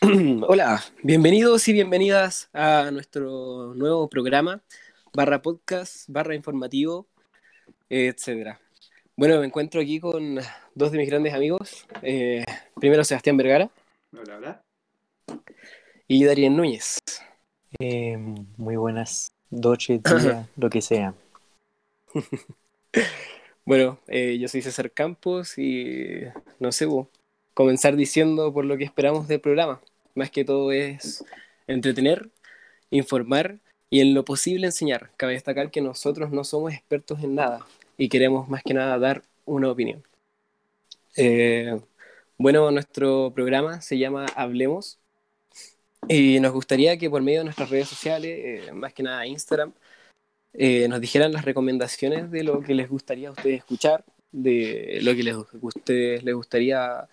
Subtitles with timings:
[0.48, 4.62] Hola, bienvenidos y bienvenidas a nuestro nuevo programa,
[5.12, 7.06] barra podcast, barra informativo,
[7.90, 8.58] etcétera.
[9.14, 10.38] Bueno, me encuentro aquí con
[10.74, 11.86] dos de mis grandes amigos.
[12.00, 13.70] Eh, primero Sebastián Vergara.
[14.12, 14.62] Hola, hola.
[16.08, 16.96] Y Darien Núñez.
[17.78, 18.16] Eh,
[18.56, 21.12] muy buenas noches, día, lo que sea.
[23.66, 26.22] bueno, eh, yo soy César Campos y
[26.58, 26.86] no sé,
[27.52, 29.82] comenzar diciendo por lo que esperamos del programa.
[30.14, 31.24] Más que todo es
[31.66, 32.30] entretener,
[32.90, 33.58] informar
[33.90, 35.10] y en lo posible enseñar.
[35.16, 39.22] Cabe destacar que nosotros no somos expertos en nada y queremos más que nada dar
[39.44, 40.02] una opinión.
[41.16, 41.78] Eh,
[42.38, 44.98] bueno, nuestro programa se llama Hablemos
[46.08, 49.72] y nos gustaría que por medio de nuestras redes sociales, eh, más que nada Instagram,
[50.54, 55.14] eh, nos dijeran las recomendaciones de lo que les gustaría a ustedes escuchar, de lo
[55.14, 57.08] que les, ustedes les gustaría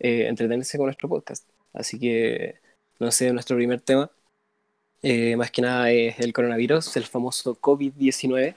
[0.00, 1.44] entretenerse con nuestro podcast.
[1.78, 2.56] Así que,
[2.98, 4.10] no sé, nuestro primer tema,
[5.00, 8.56] eh, más que nada es el coronavirus, el famoso COVID-19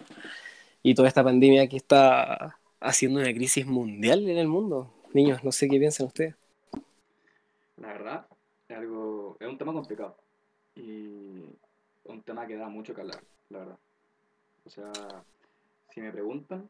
[0.81, 4.91] y toda esta pandemia que está haciendo una crisis mundial en el mundo.
[5.13, 6.33] Niños, no sé qué piensan ustedes.
[7.77, 8.25] La verdad,
[8.67, 10.17] es, algo, es un tema complicado
[10.75, 11.45] y
[12.05, 13.77] un tema que da mucho que hablar, la verdad.
[14.65, 14.91] O sea,
[15.93, 16.67] si me preguntan,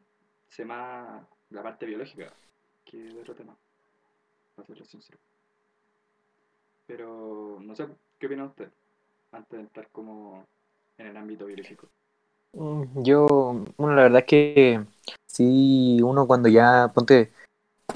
[0.50, 2.30] sé más la parte biológica
[2.84, 3.56] que otro tema,
[4.54, 5.18] para ser sincero.
[6.92, 7.86] Pero no sé,
[8.18, 8.68] ¿qué opina usted?
[9.32, 10.44] Antes de entrar como
[10.98, 11.88] en el ámbito biológico.
[12.52, 13.26] Mm, yo,
[13.78, 14.84] bueno, la verdad es que
[15.26, 17.32] sí, uno cuando ya, ponte,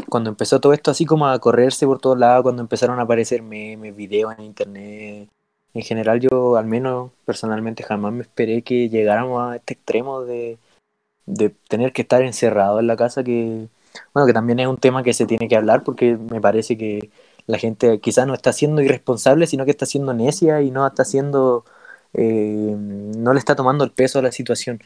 [0.09, 3.43] cuando empezó todo esto así como a correrse por todos lados, cuando empezaron a aparecer
[3.43, 5.29] memes, videos en internet,
[5.75, 10.59] en general yo al menos personalmente jamás me esperé que llegáramos a este extremo de,
[11.27, 13.69] de tener que estar encerrado en la casa, que,
[14.15, 17.11] bueno, que también es un tema que se tiene que hablar porque me parece que
[17.47, 21.05] la gente quizás no está siendo irresponsable, sino que está siendo necia y no está
[21.05, 21.65] siendo,
[22.13, 24.81] eh, no le está tomando el peso a la situación.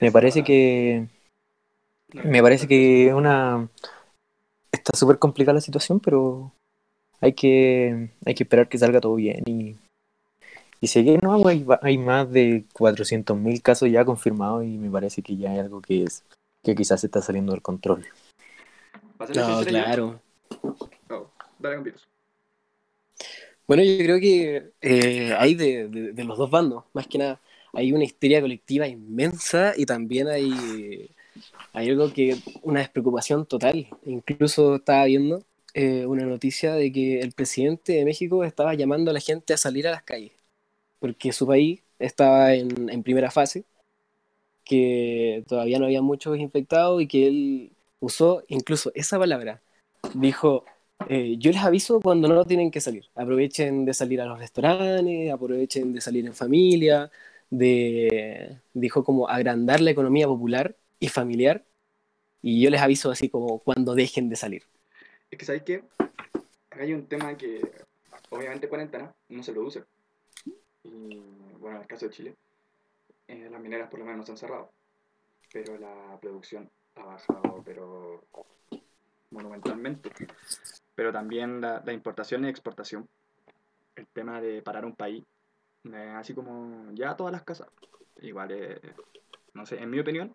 [0.00, 1.08] me parece que,
[2.12, 3.68] me parece que una,
[4.70, 6.52] está súper complicada la situación, pero
[7.20, 9.76] hay que, hay que esperar que salga todo bien y,
[10.80, 15.36] y seguir, no, hay, hay más de 400.000 casos ya confirmados y me parece que
[15.36, 16.24] ya hay algo que es
[16.62, 18.06] que quizás se está saliendo del control.
[19.34, 20.20] No, claro.
[23.66, 27.40] Bueno, yo creo que eh, hay de, los dos bandos, más que nada.
[27.72, 31.10] Hay una histeria colectiva inmensa y también hay,
[31.72, 33.88] hay algo que, una despreocupación total.
[34.04, 35.42] Incluso estaba viendo
[35.72, 39.56] eh, una noticia de que el presidente de México estaba llamando a la gente a
[39.56, 40.32] salir a las calles,
[41.00, 43.64] porque su país estaba en primera fase,
[44.64, 49.60] que todavía no había muchos infectados y que él usó incluso esa palabra.
[50.14, 50.64] Dijo,
[51.08, 53.08] eh, yo les aviso cuando no tienen que salir.
[53.14, 57.10] Aprovechen de salir a los restaurantes, aprovechen de salir en familia,
[57.50, 61.64] de, dijo como agrandar la economía popular y familiar.
[62.42, 64.64] Y yo les aviso así como cuando dejen de salir.
[65.30, 65.84] Es que, ¿sabéis qué?
[66.70, 67.60] Acá hay un tema que,
[68.30, 69.84] obviamente, cuarentena no se produce.
[70.84, 71.20] Y,
[71.58, 72.34] bueno, en el caso de Chile,
[73.28, 74.70] eh, las mineras por lo menos no se han cerrado.
[75.52, 78.24] Pero la producción ha bajado, pero
[79.30, 80.10] monumentalmente
[80.94, 83.08] pero también la, importación y exportación.
[83.96, 85.24] El tema de parar un país,
[86.14, 87.68] así como ya todas las casas.
[88.20, 88.80] Igual, eh,
[89.54, 90.34] no sé, en mi opinión,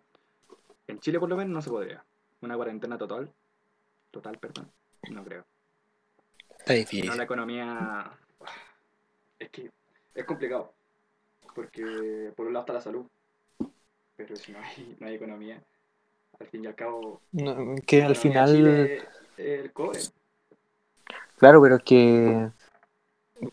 [0.86, 2.04] en Chile por lo menos no se podría.
[2.40, 3.30] Una cuarentena total,
[4.10, 4.70] total, perdón,
[5.10, 5.44] no creo.
[6.58, 7.06] Está difícil.
[7.08, 8.10] No, la economía,
[9.38, 9.70] es que
[10.14, 10.72] es complicado,
[11.54, 13.06] porque por un lado está la salud,
[14.16, 15.62] pero si no hay, no hay economía,
[16.38, 17.20] al fin y al cabo...
[17.86, 19.06] que al final...
[19.36, 20.00] el cobre.
[21.40, 22.50] Claro, pero que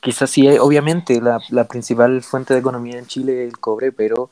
[0.02, 4.30] quizás sí, obviamente la, principal fuente de economía en Chile es el cobre, pero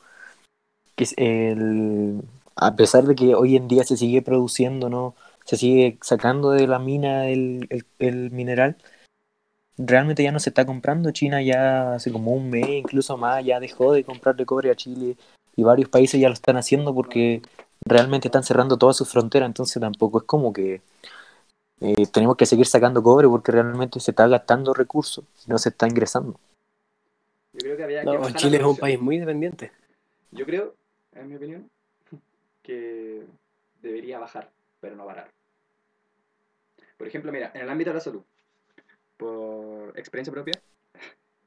[0.94, 2.22] que el,
[2.56, 5.14] a pesar de que hoy en día se sigue produciendo, no
[5.46, 7.66] se sigue sacando de la mina el,
[7.98, 8.76] mineral,
[9.78, 11.10] realmente ya no se está comprando.
[11.12, 15.16] China ya hace como un mes, incluso más, ya dejó de comprarle cobre a Chile
[15.56, 17.40] y varios países ya lo están haciendo porque
[17.86, 20.82] realmente están cerrando todas sus fronteras, entonces tampoco es como que
[21.80, 25.68] eh, tenemos que seguir sacando cobre porque realmente se está gastando recursos y no se
[25.68, 26.38] está ingresando.
[27.52, 29.72] Yo creo que había que Chile es un país muy dependiente.
[30.30, 30.74] Yo creo,
[31.12, 31.70] en mi opinión,
[32.62, 33.24] que
[33.82, 34.50] debería bajar,
[34.80, 35.30] pero no parar.
[36.96, 38.22] Por ejemplo, mira, en el ámbito de la salud,
[39.16, 40.60] por experiencia propia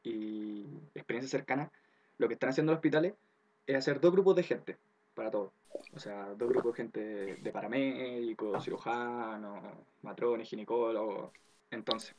[0.04, 1.72] y experiencia cercana,
[2.18, 3.14] lo que están haciendo los hospitales
[3.66, 4.78] es hacer dos grupos de gente
[5.19, 5.51] para todo.
[5.94, 7.00] O sea, dos grupos de gente
[7.36, 9.62] de paramédicos, cirujanos,
[10.01, 11.31] matrones, ginecólogos.
[11.69, 12.16] Entonces,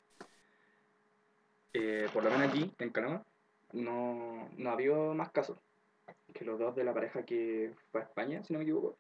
[1.73, 3.25] eh, por lo menos aquí, en Canadá,
[3.73, 5.57] no, no ha habido más casos
[6.35, 8.97] que los dos de la pareja que fue a España, si no me equivoco.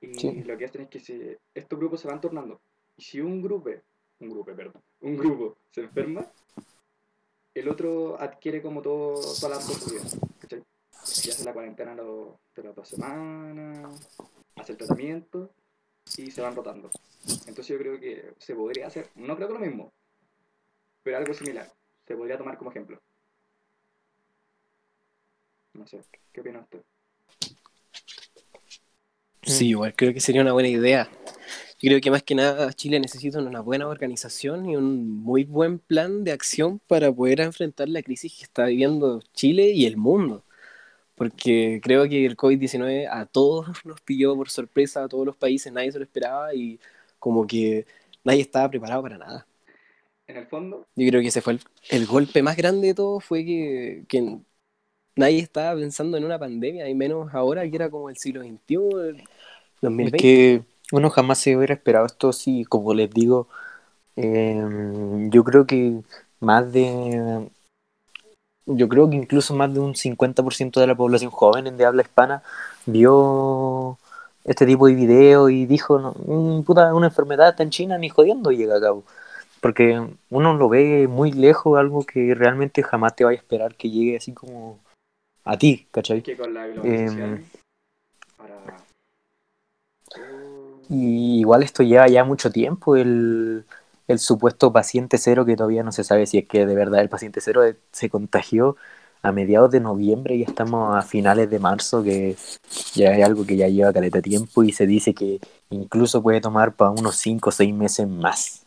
[0.00, 0.42] Y Sí.
[0.44, 2.60] lo que hacen es que se, estos grupos se van tornando.
[2.96, 3.70] Y si un grupo,
[4.20, 6.26] un grupo, perdón, un grupo se enferma,
[7.54, 10.08] el otro adquiere como todo, toda la responsabilidad.
[11.20, 11.28] ¿Cachai?
[11.28, 14.10] Y hace la cuarentena lo- de las dos semanas,
[14.56, 15.50] hace el tratamiento
[16.16, 16.90] y se van rotando.
[17.46, 19.92] Entonces yo creo que se podría hacer, no creo que lo mismo,
[21.02, 21.70] pero algo similar.
[22.06, 23.00] Se podría tomar como ejemplo.
[25.74, 26.00] No sé,
[26.32, 26.82] ¿qué opina usted?
[29.42, 31.08] Sí, igual creo que sería una buena idea.
[31.82, 35.78] Yo creo que más que nada Chile necesita una buena organización y un muy buen
[35.78, 40.44] plan de acción para poder enfrentar la crisis que está viviendo Chile y el mundo.
[41.20, 45.72] Porque creo que el COVID-19 a todos nos pilló por sorpresa, a todos los países,
[45.72, 46.80] nadie se lo esperaba y
[47.20, 47.86] como que
[48.24, 49.46] nadie estaba preparado para nada.
[50.26, 53.20] En el fondo, Yo creo que ese fue el, el golpe más grande de todo,
[53.20, 54.38] fue que, que
[55.16, 59.10] nadie estaba pensando en una pandemia, y menos ahora que era como el siglo XXI,
[59.10, 59.28] el
[59.96, 60.14] Es 2020.
[60.14, 63.48] que uno jamás se hubiera esperado esto, sí, como les digo,
[64.16, 64.60] eh,
[65.30, 66.02] yo creo que
[66.40, 67.50] más de,
[68.76, 72.42] yo creo que incluso más de un 50% de la población joven de habla hispana
[72.86, 73.98] vio
[74.44, 78.08] este tipo de video y dijo, no, mm, puta, una enfermedad está en China, ni
[78.08, 79.04] jodiendo llega a cabo.
[79.60, 83.90] Porque uno lo ve muy lejos, algo que realmente jamás te vaya a esperar que
[83.90, 84.78] llegue así como
[85.44, 86.22] a ti, ¿cachai?
[86.22, 87.44] que con la Em,
[88.36, 88.56] para...
[90.88, 93.64] Y igual esto lleva ya mucho tiempo, el,
[94.12, 97.08] el supuesto paciente cero, que todavía no se sabe si es que de verdad el
[97.08, 97.62] paciente cero
[97.92, 98.76] se contagió
[99.22, 102.36] a mediados de noviembre y estamos a finales de marzo, que
[102.94, 106.74] ya es algo que ya lleva caleta tiempo y se dice que incluso puede tomar
[106.74, 108.66] para unos 5 o 6 meses más.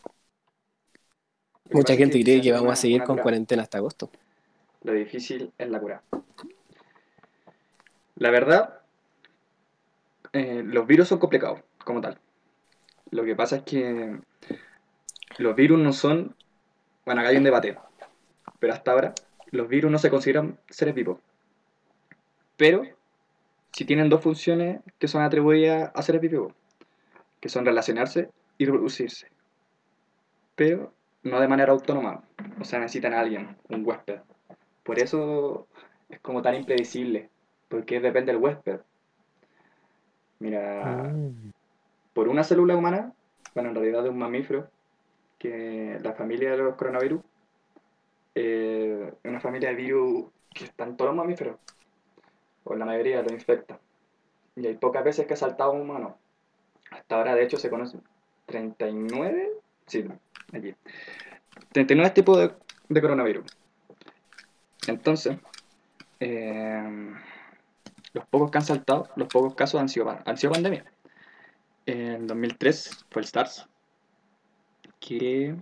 [1.72, 4.10] Mucha gente cree que vamos a seguir con cuarentena hasta agosto.
[4.82, 6.02] Lo difícil es la cura.
[8.16, 8.80] La verdad,
[10.32, 12.18] eh, los virus son complicados, como tal.
[13.10, 14.18] Lo que pasa es que
[15.38, 16.34] los virus no son...
[17.04, 17.76] Bueno, acá hay un debate,
[18.58, 19.14] pero hasta ahora
[19.50, 21.18] los virus no se consideran seres vivos.
[22.56, 22.82] Pero
[23.72, 26.52] sí tienen dos funciones que son atribuidas a seres vivos,
[27.40, 29.28] que son relacionarse y reproducirse.
[30.54, 30.92] Pero
[31.24, 32.22] no de manera autónoma,
[32.60, 34.20] o sea, necesitan a alguien, un huésped.
[34.82, 35.66] Por eso
[36.08, 37.30] es como tan impredecible,
[37.68, 38.80] porque depende del huésped.
[40.38, 41.52] Mira, Mm.
[42.12, 43.12] por una célula humana,
[43.54, 44.68] bueno, en realidad de un mamífero,
[45.44, 47.20] que la familia de los coronavirus,
[48.34, 50.24] eh, es una familia de virus
[50.54, 51.58] que están todos los mamíferos,
[52.64, 53.78] o la mayoría lo infecta.
[54.56, 56.16] Y hay pocas veces que ha saltado un humano.
[56.90, 58.02] Hasta ahora, de hecho, se conocen
[58.46, 59.50] 39,
[59.86, 60.06] sí,
[60.54, 60.74] aquí,
[61.72, 62.50] 39 tipos de,
[62.88, 63.44] de coronavirus.
[64.86, 65.36] Entonces,
[66.20, 67.12] eh,
[68.14, 70.86] los pocos que han saltado, los pocos casos han sido, han sido pandemia.
[71.84, 73.68] En 2003 fue el SARS,
[75.06, 75.54] que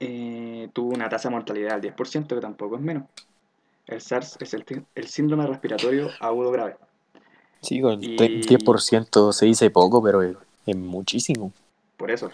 [0.00, 3.04] eh, tuvo una tasa de mortalidad del 10%, que tampoco es menos.
[3.86, 4.64] El SARS es el,
[4.94, 6.76] el síndrome respiratorio agudo grave.
[7.60, 11.52] Sí, con el Y- 10% se dice poco, pero es, es muchísimo.
[11.96, 12.30] Por eso.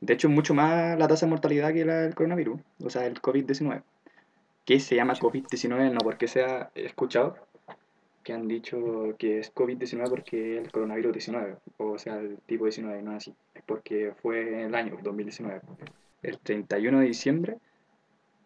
[0.00, 3.06] De hecho, es mucho más la tasa de mortalidad que la del coronavirus, o sea,
[3.06, 3.82] el COVID-19.
[4.64, 7.36] Que se llama COVID-19 no porque sea escuchado
[8.28, 13.00] que han dicho que es COVID-19 porque el coronavirus 19, o sea, el tipo 19,
[13.00, 13.34] no es así.
[13.54, 15.62] Es porque fue el año 2019.
[16.22, 17.56] El 31 de diciembre,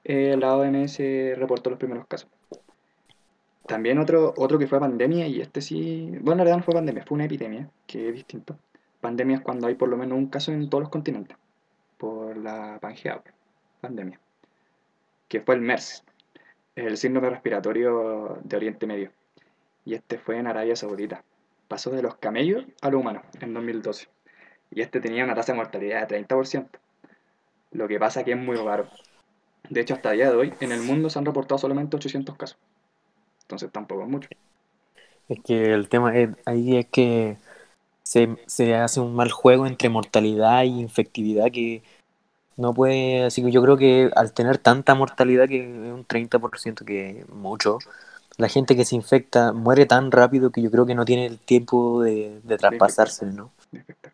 [0.05, 0.99] la OMS
[1.35, 2.31] reportó los primeros casos.
[3.67, 7.05] También otro, otro que fue pandemia, y este sí, bueno, en realidad no fue pandemia,
[7.05, 8.57] fue una epidemia, que es distinto.
[9.01, 11.37] Pandemia es cuando hay por lo menos un caso en todos los continentes,
[11.99, 13.21] por la Pangea,
[13.81, 14.21] pandemia,
[15.27, 16.05] que fue el MERS,
[16.77, 19.11] el síndrome respiratorio de Oriente Medio.
[19.85, 21.25] Y este fue en Arabia Saudita.
[21.69, 24.09] Pasó de los camellos a los humanos en 2012.
[24.71, 26.69] Y este tenía una tasa de mortalidad de 30%.
[27.73, 28.89] Lo que pasa que es muy raro.
[29.69, 32.37] De hecho, hasta el día de hoy, en el mundo se han reportado solamente 800
[32.37, 32.59] casos.
[33.43, 34.29] Entonces tampoco es mucho.
[35.29, 37.37] Es que el tema es, ahí es que
[38.03, 41.83] se, se hace un mal juego entre mortalidad y infectividad que
[42.57, 46.85] no puede, así que yo creo que al tener tanta mortalidad que es un 30%
[46.85, 47.79] que mucho,
[48.39, 51.39] la gente que se infecta muere tan rápido que yo creo que no tiene el
[51.39, 53.51] tiempo de, de traspasarse, ¿no?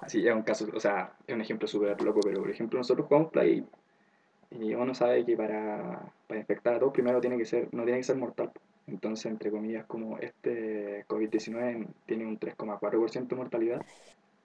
[0.00, 3.06] Así es un caso, o sea, es un ejemplo súper loco, pero por ejemplo nosotros
[3.06, 3.64] jugamos Play
[4.50, 7.98] y uno sabe que para, para infectar a todos primero tiene que ser, no tiene
[7.98, 8.50] que ser mortal.
[8.86, 13.80] Entonces, entre comillas, como este COVID-19 tiene un 3,4% de mortalidad,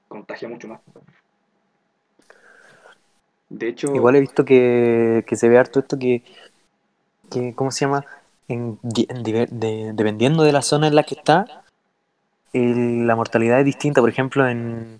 [0.07, 0.79] contagia mucho más.
[3.49, 6.23] De hecho, Igual he visto que, que se ve harto esto que,
[7.29, 8.05] que ¿cómo se llama?
[8.47, 11.63] En, de- dependiendo de la zona en la que está,
[12.53, 14.01] el- la mortalidad es distinta.
[14.01, 14.99] Por ejemplo, en,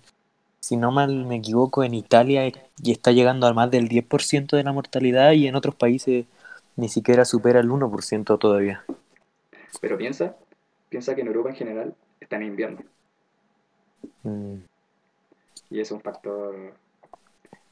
[0.60, 4.56] si no mal me equivoco, en Italia es- y está llegando a más del 10%
[4.56, 6.26] de la mortalidad y en otros países
[6.76, 8.84] ni siquiera supera el 1% todavía.
[9.80, 10.34] pero piensa,
[10.88, 12.80] piensa que en Europa en general está en invierno.
[14.22, 14.54] Mm,
[15.70, 16.72] Y es un factor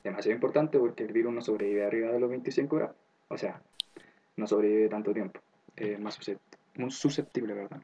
[0.04, 2.96] demasiado importante porque el virus no sobrevive arriba de los 25 grados.
[3.28, 3.60] O sea,
[4.36, 5.40] no sobrevive tanto tiempo.
[5.76, 7.82] Es más suscept- muy susceptible, ¿verdad?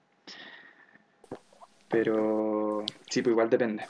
[1.89, 3.85] Pero sí, pues igual depende.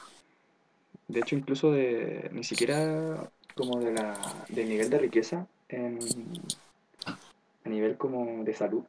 [1.07, 4.13] De hecho, incluso de ni siquiera como de la,
[4.49, 5.99] del nivel de riqueza en,
[7.65, 8.83] a nivel como de salud.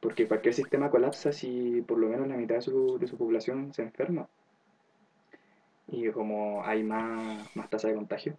[0.00, 3.72] Porque cualquier sistema colapsa si por lo menos la mitad de su, de su población
[3.74, 4.28] se enferma
[5.88, 8.36] y como hay más, más tasa de contagio,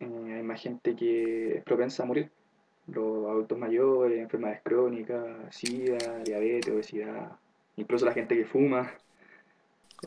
[0.00, 2.30] eh, hay más gente que es propensa a morir.
[2.88, 7.36] Los adultos mayores, enfermedades crónicas, sida, diabetes, obesidad,
[7.76, 8.92] incluso la gente que fuma,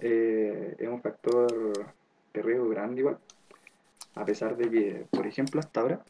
[0.02, 1.94] eh, es un factor
[2.34, 3.18] de riesgo grande igual.
[4.16, 6.04] A pesar de que, por ejemplo, hasta ahora,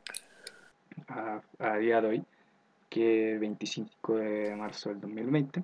[1.60, 2.24] a, día de hoy,
[2.90, 5.64] que es 25 de marzo del 2020,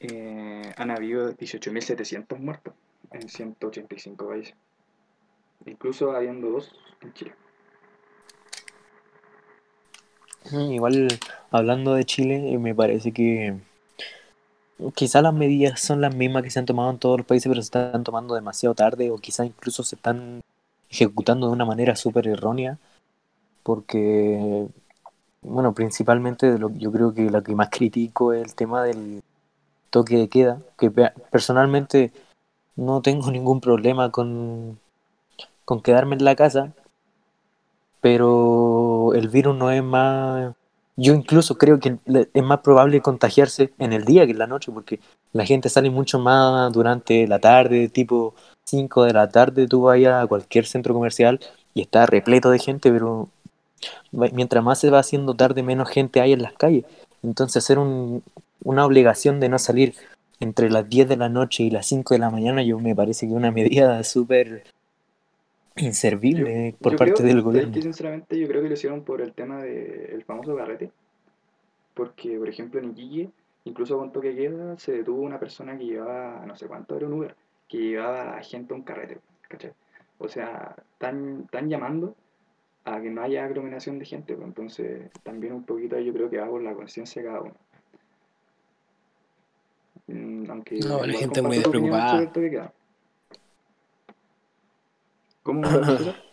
[0.00, 2.74] eh, han habido 18.700 muertos
[3.12, 4.54] en 185 países,
[5.64, 7.32] incluso habiendo dos en Chile.
[10.24, 11.08] Mm, Igual,
[11.52, 13.60] hablando de Chile, eh, me parece que
[14.94, 17.60] quizás las medidas son las mismas que se han tomado en todos los países, pero
[17.62, 20.40] se están tomando demasiado tarde o quizás incluso se están
[20.90, 22.78] ejecutando de una manera súper errónea,
[23.62, 24.68] porque,
[25.42, 29.22] bueno, principalmente lo, yo creo que lo que más critico es el tema del
[29.90, 32.12] toque de queda, que pe- personalmente
[32.76, 34.78] no tengo ningún problema con,
[35.64, 36.74] con quedarme en la casa,
[38.06, 40.54] pero el virus no es más...
[40.96, 41.96] Yo incluso creo que
[42.32, 45.00] es más probable contagiarse en el día que en la noche, porque
[45.32, 49.98] la gente sale mucho más durante la tarde, tipo 5 de la tarde, tú vas
[50.06, 51.40] a cualquier centro comercial
[51.74, 53.28] y está repleto de gente, pero
[54.12, 56.84] mientras más se va haciendo tarde, menos gente hay en las calles.
[57.24, 58.22] Entonces hacer un-
[58.62, 59.94] una obligación de no salir
[60.38, 63.26] entre las 10 de la noche y las 5 de la mañana, yo me parece
[63.26, 64.62] que una medida súper
[65.76, 67.82] inservible por Yo parte creo, del ¿sabes gobierno.
[67.82, 70.90] sinceramente yo creo que lo hicieron por el tema del famoso carrete,
[71.94, 73.30] porque por ejemplo en Iquique,
[73.64, 77.14] incluso con toque queda, se detuvo una persona que llevaba, no sé cuánto era un
[77.14, 77.34] Uber,
[77.68, 79.18] que llevaba a gente a un carrete,
[79.48, 79.72] ¿cachai?
[80.18, 82.14] O sea, están, están llamando
[82.84, 86.38] a que no haya aglomeración de gente, pues, entonces también un poquito yo creo que
[86.38, 87.54] va por la conciencia de cada uno.
[90.06, 92.10] Mm, Aunque No, la gente es muy despreocupada.
[92.12, 92.72] sobre el toque de queda.
[95.46, 95.62] ¿Cómo?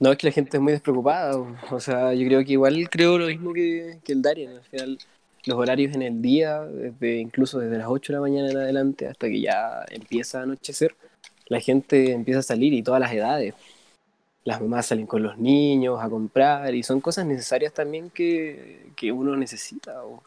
[0.00, 1.36] No, es que la gente es muy despreocupada.
[1.38, 4.50] o- O sea, yo creo que igual creo lo mismo que, que el Darien.
[4.56, 4.98] Al final,
[5.44, 9.06] los horarios en el día, desde, incluso desde las 8 de la mañana en adelante
[9.06, 10.94] hasta que ya empieza a anochecer,
[11.46, 13.54] la gente empieza a salir y todas las edades.
[14.44, 19.12] Las mamás salen con los niños a comprar y son cosas necesarias también que, que
[19.12, 20.02] uno necesita.
[20.04, 20.22] O,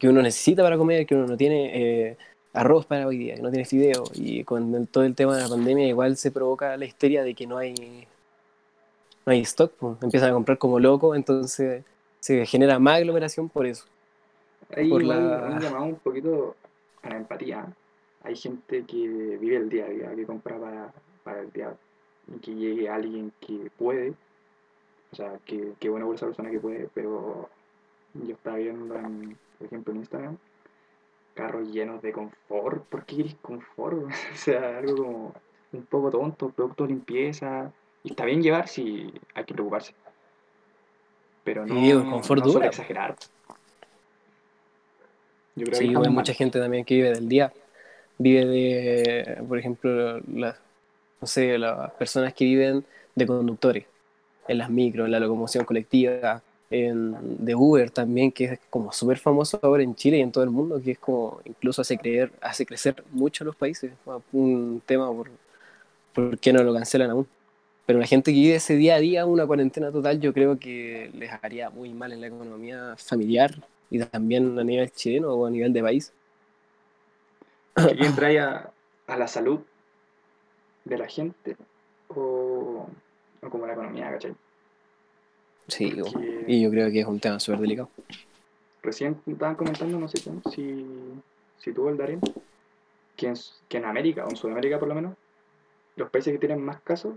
[0.00, 2.16] que uno necesita para comer, que uno no tiene eh,
[2.56, 4.04] arroz para hoy día, que no tiene fideo.
[4.14, 7.34] Y con el- todo el tema de la pandemia igual se provoca la histeria de
[7.34, 8.06] que no hay
[9.24, 9.96] no hay stock, pues.
[10.02, 11.82] empiezan a comprar como loco, entonces
[12.20, 13.84] se genera más aglomeración por eso.
[14.88, 16.54] Por la- un poquito
[17.02, 17.66] a la empatía.
[18.22, 18.96] Hay gente que
[19.40, 20.92] vive el día a día, que compra para,
[21.24, 21.74] para el día
[22.34, 24.14] y que llegue alguien que puede.
[25.12, 27.48] O sea, que, que bueno por esa persona que puede, pero
[28.14, 30.36] yo estaba viendo, en, por ejemplo, en Instagram,
[31.36, 32.84] carros llenos de confort.
[32.86, 33.98] ¿Por qué querés confort?
[34.34, 35.34] o sea, algo como
[35.72, 37.70] un poco tonto, productos de limpieza.
[38.02, 39.94] Y está bien llevar si hay que preocuparse.
[41.44, 42.66] Pero no, Sí, el confort no dura.
[42.66, 43.14] exagerar.
[45.54, 47.52] Yo creo que Sí, estamos hay mucha gente también que vive del día.
[48.18, 50.56] Vive de, por ejemplo, las,
[51.20, 53.84] no sé, las personas que viven de conductores,
[54.48, 59.18] en las micros, en la locomoción colectiva, en, de Uber también, que es como súper
[59.18, 62.32] famoso ahora en Chile y en todo el mundo, que es como incluso hace creer,
[62.40, 63.92] hace crecer mucho los países.
[64.32, 65.30] Un tema por,
[66.12, 67.26] por qué no lo cancelan aún.
[67.86, 71.10] Pero la gente que vive ese día a día, una cuarentena total, yo creo que
[71.14, 73.54] les haría muy mal en la economía familiar
[73.90, 76.12] y también a nivel chileno o a nivel de país.
[77.76, 79.60] aquí entra a, a la salud
[80.84, 81.56] de la gente
[82.08, 82.88] o,
[83.42, 84.34] o como la economía, ¿cachai?
[85.68, 87.90] Sí, Porque- y yo creo que es un tema súper delicado.
[88.82, 90.86] Recién estaban comentando, no sé quién, si,
[91.58, 92.20] si tuvo el Darín,
[93.16, 93.34] que en,
[93.68, 95.14] que en América, o en Sudamérica por lo menos,
[95.96, 97.14] los países que tienen más casos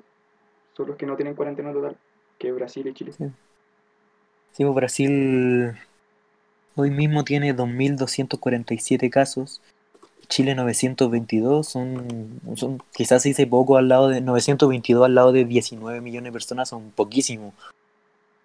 [0.75, 1.95] son los que no tienen cuarentena total,
[2.39, 3.13] que es Brasil y Chile.
[3.13, 3.25] Sí.
[4.53, 5.73] Sí, Brasil
[6.75, 9.61] hoy mismo tiene 2.247 casos,
[10.27, 15.45] Chile 922, son, son quizás se dice poco al lado de 922 al lado de
[15.45, 17.53] 19 millones de personas, son poquísimos,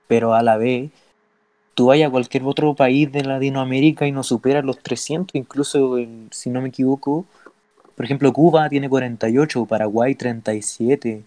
[0.09, 0.91] pero a la vez
[1.75, 5.97] tú vayas a cualquier otro país de Latinoamérica y no supera los 300, incluso
[6.31, 7.27] si no me equivoco,
[7.97, 11.25] por ejemplo Cuba tiene 48, Paraguay 37,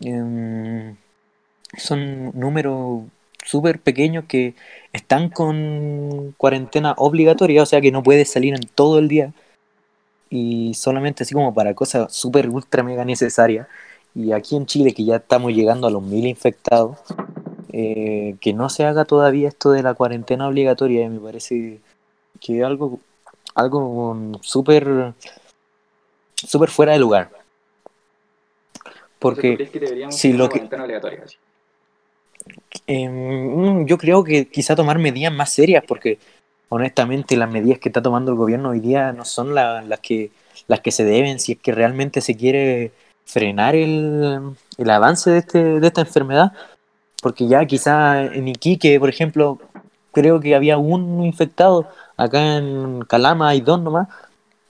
[0.00, 0.96] em,
[1.76, 3.04] son números
[3.44, 4.54] súper pequeños que
[4.92, 9.32] están con cuarentena obligatoria, o sea que no puedes salir en todo el día.
[10.30, 13.68] Y solamente así como para cosas súper ultra mega necesarias.
[14.14, 16.98] Y aquí en Chile, que ya estamos llegando a los mil infectados,
[17.76, 21.80] eh, que no se haga todavía esto de la cuarentena obligatoria, me parece
[22.40, 23.00] que es algo,
[23.56, 25.12] algo súper
[26.36, 27.30] súper fuera de lugar.
[27.32, 31.22] Entonces, ¿tú Porque crees que deberíamos si lo que- cuarentena obligatoria?
[31.24, 31.36] así?
[32.86, 36.18] Em, yo creo que quizá tomar medidas más serias, porque
[36.68, 40.30] honestamente las medidas que está tomando el gobierno hoy día no son la- las que
[40.68, 42.92] las que se deben si es que realmente se quiere
[43.26, 46.52] frenar el, el avance de, este, de esta enfermedad.
[47.24, 49.58] Porque ya quizá en Iquique, por ejemplo,
[50.12, 51.88] creo que había un infectado,
[52.18, 54.08] acá en Calama hay dos nomás,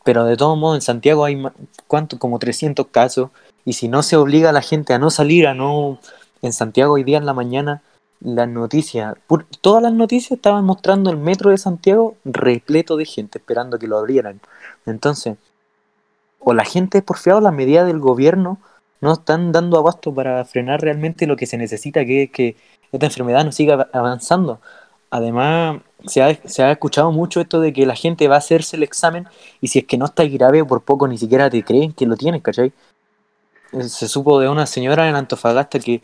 [0.04, 1.42] pero de todos modos en Santiago hay
[1.88, 2.16] ¿cuánto?
[2.16, 3.30] como 300 casos,
[3.64, 5.98] y si no se obliga a la gente a no salir, a no...
[6.42, 7.82] En Santiago hoy día en la mañana
[8.20, 13.38] las noticias, pur- todas las noticias estaban mostrando el metro de Santiago repleto de gente
[13.38, 14.40] esperando que lo abrieran.
[14.86, 15.38] Entonces,
[16.38, 18.58] o la gente es porfiado, las medidas del gobierno
[19.04, 22.56] no están dando abasto para frenar realmente lo que se necesita, que es que
[22.92, 24.60] esta enfermedad no siga av- avanzando.
[25.10, 28.76] Además, se ha, se ha escuchado mucho esto de que la gente va a hacerse
[28.76, 29.26] el examen
[29.60, 32.16] y si es que no está grave, por poco ni siquiera te creen que lo
[32.16, 32.72] tienes, ¿cachai?
[33.72, 36.02] Eh, Se supo de una señora en Antofagasta que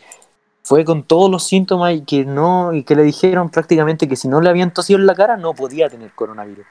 [0.63, 4.29] fue con todos los síntomas y que no y que le dijeron prácticamente que si
[4.29, 6.67] no le habían tosido en la cara no podía tener coronavirus.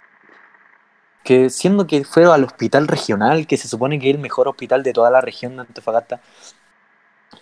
[1.30, 4.82] Que siendo que fue al hospital regional, que se supone que es el mejor hospital
[4.84, 6.22] de toda la región de Antofagasta,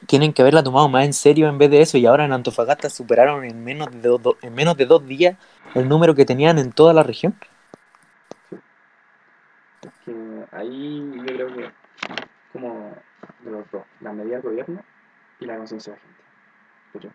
[0.08, 2.90] tienen que haberla tomado más en serio en vez de eso y ahora en Antofagasta
[2.90, 5.38] superaron en menos de do- en menos de dos días
[5.76, 7.36] el número que tenían en toda la región.
[10.06, 11.72] que ahí yo creo que
[12.54, 13.04] como
[13.40, 14.82] de los dos, la medida del gobierno
[15.40, 16.24] y la conciencia de la gente.
[16.94, 17.12] ¿cachai?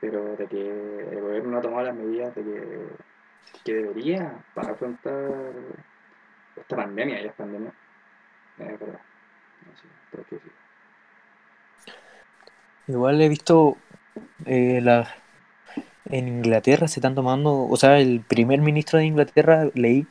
[0.00, 2.96] Pero de que el gobierno no ha tomado las medidas de que,
[3.64, 5.52] que debería para afrontar
[6.56, 7.72] esta pandemia, y es pandemia,
[8.58, 8.78] es
[10.30, 10.36] sí.
[12.86, 13.76] Igual he visto
[14.46, 14.82] eh,
[16.06, 20.06] en Inglaterra se están tomando, o sea, el primer ministro de Inglaterra leí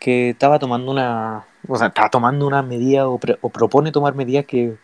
[0.00, 4.14] que estaba tomando una, o sea, está tomando una medida o, pre- o propone tomar
[4.16, 4.76] medidas que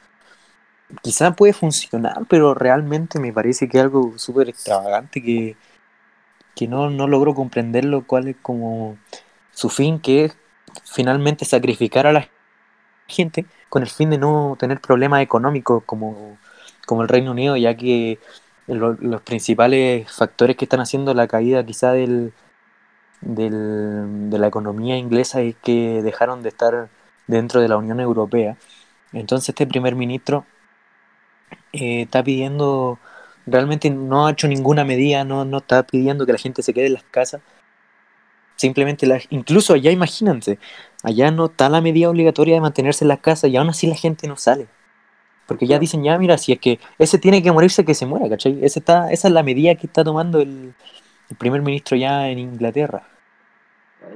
[1.02, 5.56] quizá puede funcionar, pero realmente me parece que es algo súper extravagante que,
[6.58, 8.98] que no, no logro comprenderlo cuál es como
[9.52, 10.36] su fin, que es
[10.84, 12.28] finalmente sacrificar a la
[13.08, 16.38] gente con el fin de no tener problemas económicos como,
[16.86, 18.18] como el Reino Unido, ya que
[18.66, 22.32] lo- los principales factores que están haciendo la caída quizá del,
[23.20, 26.90] del- de la economía inglesa es que dejaron de estar
[27.28, 28.56] dentro de la Unión Europea.
[29.12, 30.46] Entonces este primer ministro
[31.72, 32.98] eh, está pidiendo,
[33.50, 36.86] realmente no ha hecho ninguna medida, no, no está pidiendo que la gente se quede
[36.86, 37.42] en las casas.
[38.56, 40.58] Simplemente, la- incluso allá, imagínense,
[41.04, 43.94] allá no está la medida obligatoria de mantenerse en las casas y aún así la
[43.94, 44.68] gente no sale.
[45.46, 48.28] Porque ya dicen, ya, mira, si es que ese tiene que morirse, que se muera,
[48.30, 48.58] ¿cachai?
[48.64, 50.74] Esa, está, esa es la medida que está tomando el,
[51.30, 53.08] el primer ministro ya en Inglaterra.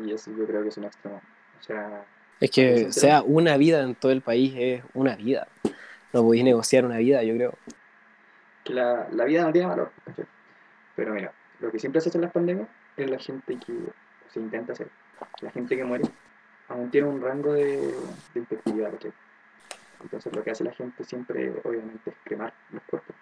[0.07, 1.21] Y eso yo creo que es un extremo.
[1.61, 2.05] O sea,
[2.41, 5.49] Es que sea una vida en todo el país es una vida.
[6.13, 7.55] No podéis negociar una vida, yo creo.
[8.65, 9.91] Que la, la vida no tiene valor.
[10.97, 13.75] Pero mira, lo que siempre se hace en las pandemias es la gente que
[14.29, 14.89] se intenta hacer.
[15.41, 16.05] La gente que muere
[16.69, 17.93] aún tiene un rango de,
[18.35, 18.93] de infectividad.
[20.03, 23.15] Entonces lo que hace la gente siempre, obviamente, es cremar los cuerpos.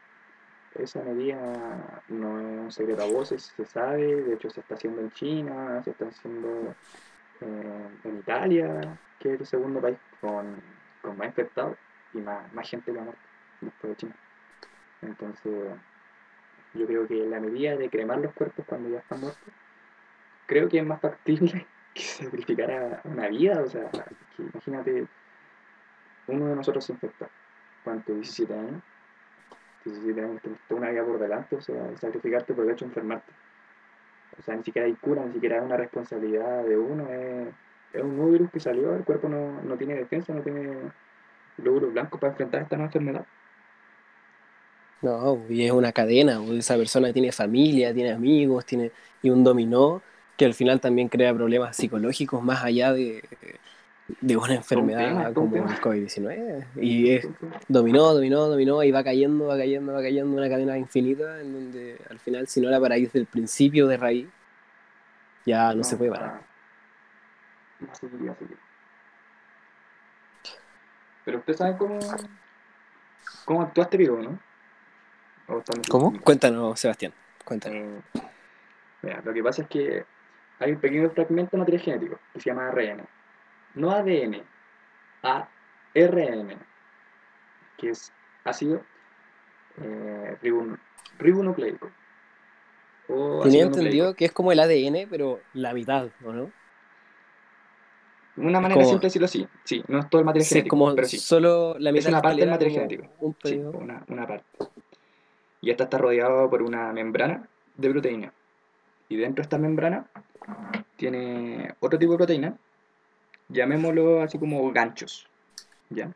[0.75, 5.01] Esa medida no es un secreto a voces, se sabe, de hecho se está haciendo
[5.01, 6.75] en China, se está haciendo
[7.41, 10.63] eh, en Italia, que es el segundo país con,
[11.03, 11.77] con más infectados
[12.15, 13.21] y más, más gente que ha muerto
[13.61, 14.17] después de China.
[15.03, 15.53] Entonces,
[16.75, 19.53] yo creo que la medida de cremar los cuerpos cuando ya están muertos,
[20.47, 23.61] creo que es más factible que sacrificar a una vida.
[23.63, 23.91] O sea,
[24.39, 25.07] imagínate,
[26.27, 27.29] uno de nosotros se infectó.
[27.85, 28.15] ¿Cuánto?
[28.15, 28.83] 17 años.
[29.85, 32.91] 17 años, tienes toda una vida por delante, o sea, sacrificarte por el hecho de
[32.91, 33.33] enfermarte.
[34.39, 37.49] O sea, ni siquiera hay cura, ni siquiera es una responsabilidad de uno, es,
[37.95, 40.93] es un nuevo virus que salió, el cuerpo no, no tiene defensa, no tiene
[41.57, 43.27] glóbulos blancos para enfrentar esta nueva enfermedad.
[45.03, 49.45] No, y es una cadena, pues, esa persona tiene familia, tiene amigos, tiene y un
[49.45, 50.03] dominó
[50.37, 53.23] que al final también crea problemas psicológicos más allá de,
[54.21, 55.81] de una enfermedad tema, como el tema.
[55.81, 56.67] COVID-19.
[56.77, 57.29] Y es
[57.69, 61.99] dominó, dominó, dominó y va cayendo, va cayendo, va cayendo una cadena infinita en donde
[62.09, 64.29] al final si no la paráis desde el principio de raíz,
[65.45, 66.43] ya no, se puede parar.
[67.83, 68.57] Va a seguir, va a seguir.
[71.25, 71.99] Pero usted sabe cómo,
[73.45, 74.39] cómo actuaste vivo, ¿no?
[75.51, 76.21] ¿O está muy ¿Cómo?
[76.23, 77.13] Cuéntanos, Sebastián,
[77.45, 77.77] cuéntanos.
[77.79, 78.01] Eh,
[79.03, 80.05] mira, lo que pasa es que
[80.59, 83.03] hay un pequeño fragmento de material genético que se llama ARN.
[83.75, 84.43] No ADN,
[85.23, 86.59] ARN,
[87.79, 88.13] que es
[88.45, 88.83] ácido
[89.83, 90.79] eh, ribon-
[91.19, 91.91] ribonucleico.
[93.43, 96.51] Tenía entendido que es como el ADN, pero la mitad, ¿o no?
[98.37, 99.49] Una manera como- simple de decirlo así.
[99.65, 101.19] Sí, no es todo el material Sí, es genético, como pero sí.
[101.19, 103.13] solo la mitad una que parte del material genético.
[103.19, 104.45] Un Sí, una, una parte.
[105.61, 108.33] Y esta está rodeada por una membrana de proteína.
[109.09, 110.07] Y dentro de esta membrana
[110.97, 112.57] tiene otro tipo de proteína,
[113.49, 115.29] llamémoslo así como ganchos.
[115.91, 116.13] ¿Ya?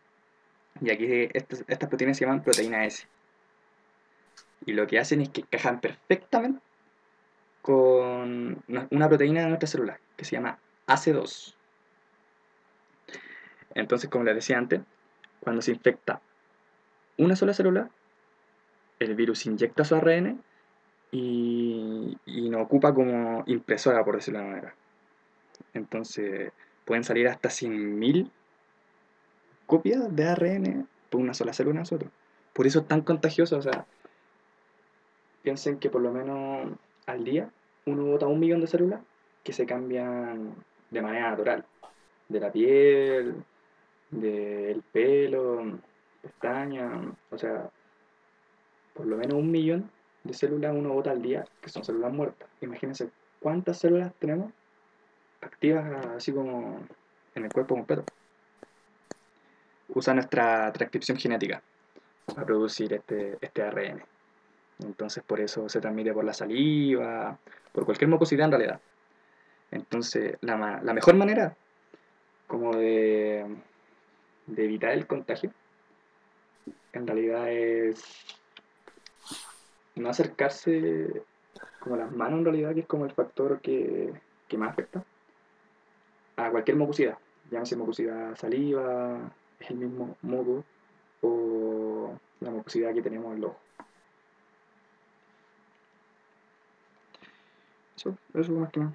[0.80, 3.06] Y aquí estas, estas proteínas se llaman proteína S.
[4.66, 6.60] Y lo que hacen es que encajan perfectamente
[7.64, 11.54] con una proteína de nuestra célula, que se llama AC2.
[13.74, 14.82] Entonces, como les decía antes,
[15.40, 16.20] cuando se infecta
[17.16, 17.90] una sola célula,
[18.98, 20.42] el virus inyecta su ARN
[21.10, 24.76] y, y ocupa como impresora, por decirlo de alguna manera.
[25.74, 26.52] Entonces,
[26.84, 28.30] pueden salir hasta 100.000
[29.66, 32.10] copias de ARN por una sola célula nosotros.
[32.52, 33.56] Por eso es tan contagioso.
[33.58, 33.86] O sea,
[35.42, 36.72] piensen que por lo menos
[37.06, 37.50] al día
[37.86, 39.00] uno bota un millón de células
[39.42, 40.54] que se cambian
[40.90, 41.64] de manera natural.
[42.28, 43.34] De la piel,
[44.10, 45.78] del pelo,
[46.22, 47.70] pestañas, o sea,
[48.94, 49.90] por lo menos un millón
[50.22, 52.48] de células uno bota al día que son células muertas.
[52.60, 54.52] Imagínense cuántas células tenemos
[55.42, 56.80] activas así como
[57.34, 58.04] en el cuerpo completo.
[59.88, 61.62] Usa nuestra transcripción genética
[62.26, 64.02] para producir este, este ARN.
[64.80, 67.38] Entonces por eso se transmite por la saliva,
[67.72, 68.80] por cualquier mucosidad en realidad.
[69.70, 71.54] Entonces la, la mejor manera
[72.46, 73.44] como de,
[74.46, 75.50] de evitar el contagio
[76.92, 78.02] en realidad es
[79.96, 81.22] no acercarse
[81.80, 84.12] como las manos en realidad, que es como el factor que,
[84.48, 85.04] que más afecta
[86.36, 87.18] a cualquier mucosidad.
[87.50, 90.64] Llámese mucosidad saliva, es el mismo moco,
[91.20, 93.58] o la mucosidad que tenemos en el ojo.
[97.96, 98.92] Eso, eso más que nada.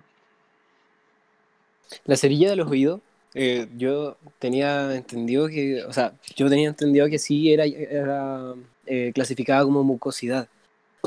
[2.06, 3.02] La cerilla de los oídos,
[3.34, 8.54] eh, yo tenía entendido que, o sea, yo tenía entendido que sí era, era
[8.86, 10.48] eh, clasificada como mucosidad.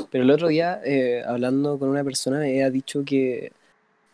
[0.09, 3.51] Pero el otro día, eh, hablando con una persona, me ha dicho que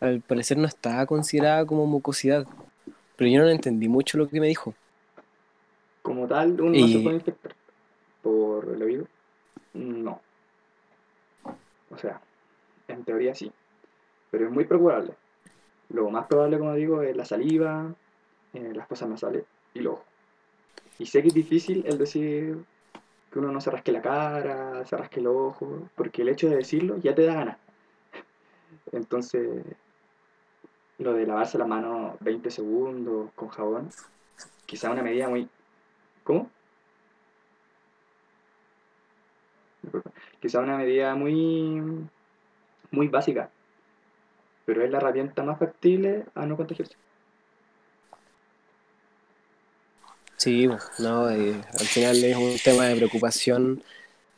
[0.00, 2.46] al parecer no estaba considerada como mucosidad.
[3.16, 4.74] Pero yo no entendí mucho lo que me dijo.
[6.02, 7.54] Como tal, uno no se puede infectar
[8.22, 9.06] por el oído.
[9.74, 10.20] No.
[11.90, 12.20] O sea,
[12.88, 13.52] en teoría sí.
[14.30, 15.12] Pero es muy probable.
[15.90, 17.92] Lo más probable, como digo, es la saliva,
[18.54, 20.04] eh, las fosas nasales y el ojo.
[20.98, 22.58] Y sé que es difícil el decir
[23.30, 26.56] que uno no se rasque la cara, se rasque el ojo, porque el hecho de
[26.56, 27.58] decirlo ya te da ganas.
[28.92, 29.64] Entonces,
[30.98, 33.90] lo de lavarse la mano 20 segundos con jabón,
[34.66, 35.48] quizá una medida muy...
[36.24, 36.50] ¿Cómo?
[40.40, 42.08] Quizá una medida muy,
[42.90, 43.50] muy básica,
[44.64, 46.96] pero es la herramienta más factible a no contagiarse.
[50.40, 50.66] Sí,
[50.98, 53.82] no, eh, al final es un tema de preocupación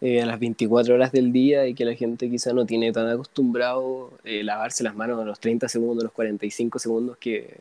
[0.00, 3.08] eh, a las 24 horas del día y que la gente quizá no tiene tan
[3.08, 7.60] acostumbrado eh, lavarse las manos a los 30 segundos, los 45 segundos que,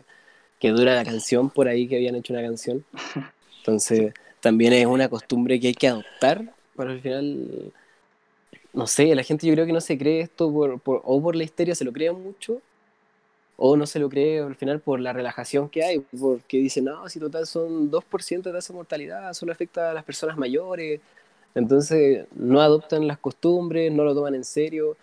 [0.59, 2.85] que dura la canción por ahí que habían hecho una canción.
[3.59, 6.45] Entonces, también es una costumbre que hay que adoptar,
[6.77, 7.73] pero al final,
[8.73, 11.35] no sé, la gente yo creo que no se cree esto por, por- o por
[11.35, 12.61] la histeria, se lo cree mucho,
[13.63, 17.07] o no se lo cree al final por la relajación que hay, porque dicen, no,
[17.07, 20.99] si total son 2% de tasa de mortalidad, solo afecta a las personas mayores,
[21.53, 24.97] entonces no adoptan las costumbres, no lo toman en serio,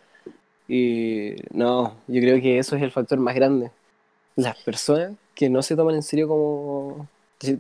[0.66, 3.70] y no, yo creo que eso es el factor más grande.
[4.34, 7.08] Las personas que no se toman en serio como...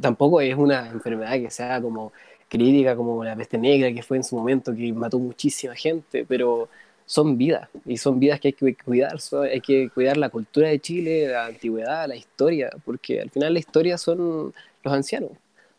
[0.00, 2.12] Tampoco es una enfermedad que sea como
[2.48, 6.68] crítica, como la peste negra que fue en su momento, que mató muchísima gente, pero
[7.08, 9.16] son vidas, y son vidas que hay que cuidar,
[9.50, 13.60] hay que cuidar la cultura de Chile, la antigüedad, la historia, porque al final la
[13.60, 14.52] historia son
[14.84, 15.30] los ancianos,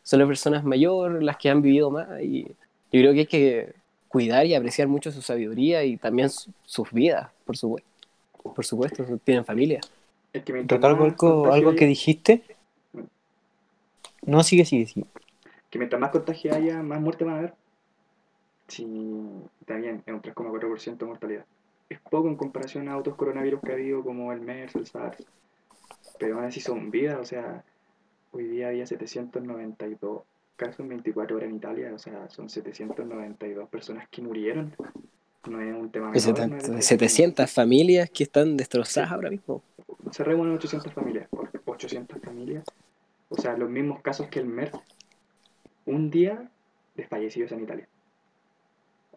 [0.01, 3.73] son las personas mayores, las que han vivido más, y yo creo que hay que
[4.07, 7.87] cuidar y apreciar mucho su sabiduría y también su- sus vidas, por supuesto.
[8.41, 9.81] Por supuesto, tienen familia.
[10.33, 12.41] Es que más algo, algo que dijiste.
[14.23, 15.05] No, sigue, sigue, sigue.
[15.69, 17.53] que mientras más contagio haya, más muerte van a haber.
[18.69, 18.85] Sí,
[19.61, 21.45] está bien, es un 3,4% de mortalidad.
[21.89, 25.25] Es poco en comparación a otros coronavirus que ha habido como el MERS, el SARS.
[26.19, 27.63] Pero aún así son vidas, o sea,
[28.31, 30.21] hoy día había 792
[30.55, 34.75] casos en 24 horas en Italia, o sea, son 792 personas que murieron.
[35.49, 36.49] No es un tema menor.
[36.49, 39.63] no es 70 de- 700 familias que están destrozadas ahora mismo.
[40.11, 42.63] cerremos en 800 familias, por 800 familias,
[43.29, 44.73] o sea, los mismos casos que el MERS,
[45.85, 46.49] un día
[46.95, 47.87] de fallecidos en Italia.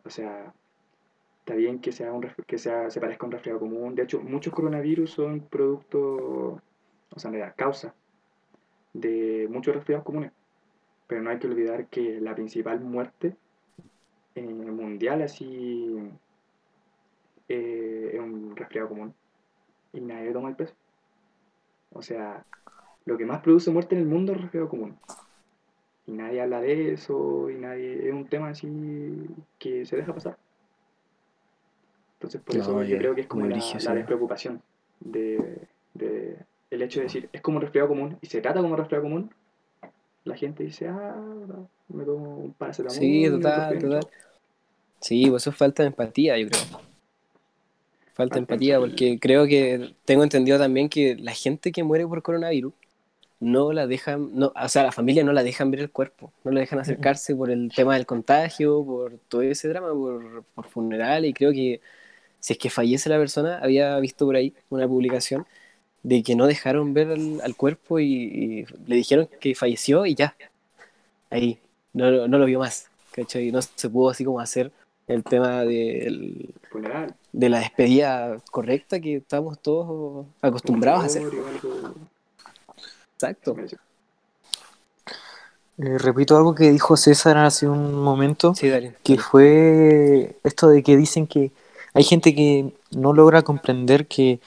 [0.04, 0.52] O sea,
[1.40, 3.94] está bien que sea un que sea, se parezca a un resfriado común.
[3.94, 6.60] De hecho, muchos coronavirus son producto,
[7.10, 7.94] o sea, realidad, causa
[8.92, 10.32] de muchos resfriados comunes.
[11.06, 13.36] Pero no hay que olvidar que la principal muerte
[14.34, 15.96] eh, mundial así
[17.48, 19.14] eh, es un resfriado común
[19.92, 20.74] y nadie toma el peso.
[21.92, 22.44] O sea,
[23.04, 24.96] lo que más produce muerte en el mundo es el resfriado común.
[26.06, 28.08] Y nadie habla de eso, y nadie.
[28.08, 28.68] Es un tema así
[29.58, 30.36] que se deja pasar.
[32.14, 33.78] Entonces, por No, eso yo creo que es como la, sí.
[33.78, 34.62] despreocupación
[35.00, 35.58] de,
[35.94, 36.36] de
[36.70, 39.02] el hecho de decir, es como un resfriado común, y se trata como un resfriado
[39.04, 39.30] común.
[40.24, 41.16] La gente dice, ah,
[41.88, 42.96] me tomo un paracetamol.
[42.96, 44.06] Sí, total, total.
[45.00, 46.60] Sí, pues eso es falta de empatía, yo creo.
[48.14, 52.22] Falta de empatía, porque creo que tengo entendido también que la gente que muere por
[52.22, 52.72] coronavirus
[53.42, 56.52] no la dejan, no, o sea, la familia no la dejan ver el cuerpo, no
[56.52, 61.24] la dejan acercarse por el tema del contagio, por todo ese drama, por, por funeral,
[61.24, 61.80] y creo que
[62.38, 65.44] si es que fallece la persona, había visto por ahí una publicación
[66.04, 70.14] de que no dejaron ver al, al cuerpo y, y le dijeron que falleció y
[70.14, 70.36] ya,
[71.30, 71.58] ahí,
[71.92, 73.50] no, no lo vio más, ¿cachai?
[73.50, 74.70] No se pudo así como hacer
[75.08, 77.14] el tema del, Funeral.
[77.32, 81.22] de la despedida correcta que estamos todos acostumbrados a hacer.
[81.22, 81.94] algo-
[83.22, 83.54] Exacto.
[85.78, 88.94] Eh, repito algo que dijo César hace un momento, Sí, dale.
[89.04, 91.50] que fue esto de que dicen que
[91.94, 94.40] hay gente que no logra comprender que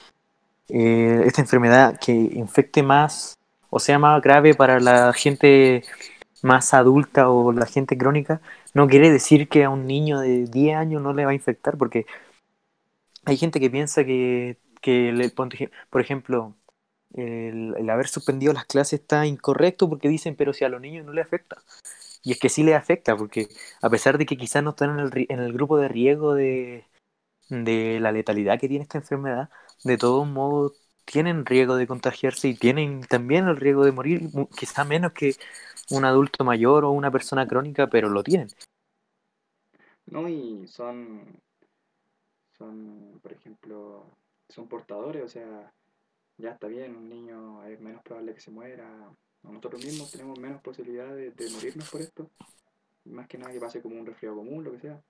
[0.68, 3.38] eh, esta enfermedad que infecte más
[3.70, 5.82] o sea más grave para la gente
[6.42, 8.40] más adulta o la gente crónica,
[8.74, 11.76] no quiere decir que a un niño de 10 años no le va a infectar,
[11.76, 12.06] porque
[13.24, 16.54] hay gente que piensa que, que le- por ejemplo,
[17.14, 21.06] el, el haber suspendido las clases está incorrecto porque dicen, pero si a los niños
[21.06, 21.56] no le afecta.
[22.22, 23.48] Y es que sí le afecta, porque
[23.80, 26.84] a pesar de que quizás no están en el, en el grupo de riesgo de,
[27.48, 29.50] de la letalidad que tiene esta enfermedad,
[29.84, 30.72] de todos modos
[31.04, 35.36] tienen riesgo de contagiarse y tienen también el riesgo de morir, quizá menos que
[35.90, 38.48] un adulto mayor o una persona crónica, pero lo tienen.
[40.06, 41.40] No, y son,
[42.58, 44.04] son, por ejemplo,
[44.48, 45.72] son portadores, o sea,
[46.38, 49.10] ya está bien, un niño es menos probable que se muera,
[49.42, 52.30] nosotros mismos tenemos menos posibilidades de, morirnos por esto,
[53.04, 55.02] más que nada que pase como un resfriado común, lo que sea,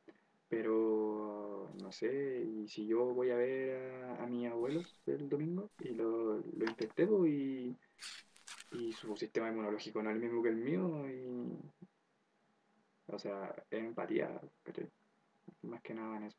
[0.49, 5.71] pero no sé, y si yo voy a ver a, a mis abuelos el domingo
[5.81, 7.77] y lo, lo infecté, pues, y,
[8.73, 11.59] y su sistema inmunológico no es el mismo que el mío, y,
[13.09, 14.89] o sea, es empatía, ¿cachai?
[15.63, 16.39] más que nada en eso.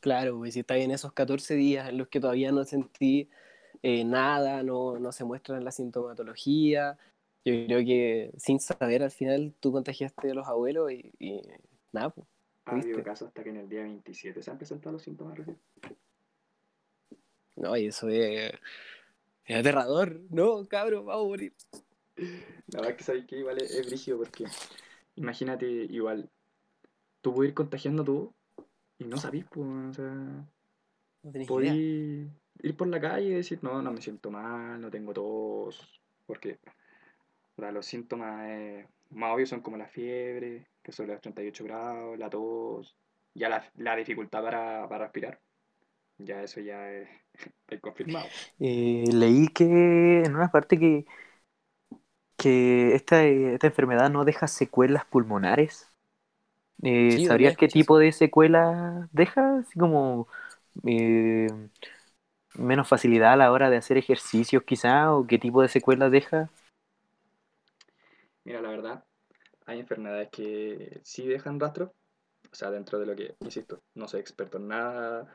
[0.00, 3.30] Claro, pues si está bien esos 14 días en los que todavía no sentí
[3.86, 6.96] eh, nada, no, no se muestra la sintomatología.
[7.44, 11.42] Yo creo que sin saber al final tú contagiaste a los abuelos y, y
[11.92, 12.26] nada, pues.
[12.64, 15.58] Ha habido casos hasta que en el día 27 se han presentado los síntomas recién.
[17.56, 18.54] No, y eso es,
[19.44, 20.18] es aterrador.
[20.30, 21.52] No, cabrón, vamos a morir.
[22.68, 24.46] La verdad es que sabéis que igual es, es brígido porque
[25.16, 26.30] imagínate igual,
[27.20, 28.32] tú puedes ir contagiando tú
[28.98, 30.46] y no sabís, pues, o sea,
[31.22, 31.32] No
[32.62, 36.58] ir por la calle y decir, no, no me siento mal, no tengo tos, porque
[37.56, 42.30] los síntomas eh, más obvios son como la fiebre, que son los 38 grados, la
[42.30, 42.96] tos,
[43.34, 45.40] ya la, la dificultad para, para respirar,
[46.18, 47.08] ya eso ya es,
[47.68, 48.34] es confirmado.
[48.60, 51.06] Eh, leí que en una parte que,
[52.36, 55.90] que esta, esta enfermedad no deja secuelas pulmonares.
[56.82, 59.58] Eh, Sí, ¿Sabrías qué tipo de secuelas deja?
[59.60, 60.28] Así como
[60.86, 61.48] eh,
[62.58, 66.50] menos facilidad a la hora de hacer ejercicios quizá, o qué tipo de secuelas deja.
[68.44, 69.04] Mira, la verdad,
[69.66, 71.94] hay enfermedades que sí dejan rastro,
[72.52, 75.34] O sea, dentro de lo que, insisto, no soy experto en nada,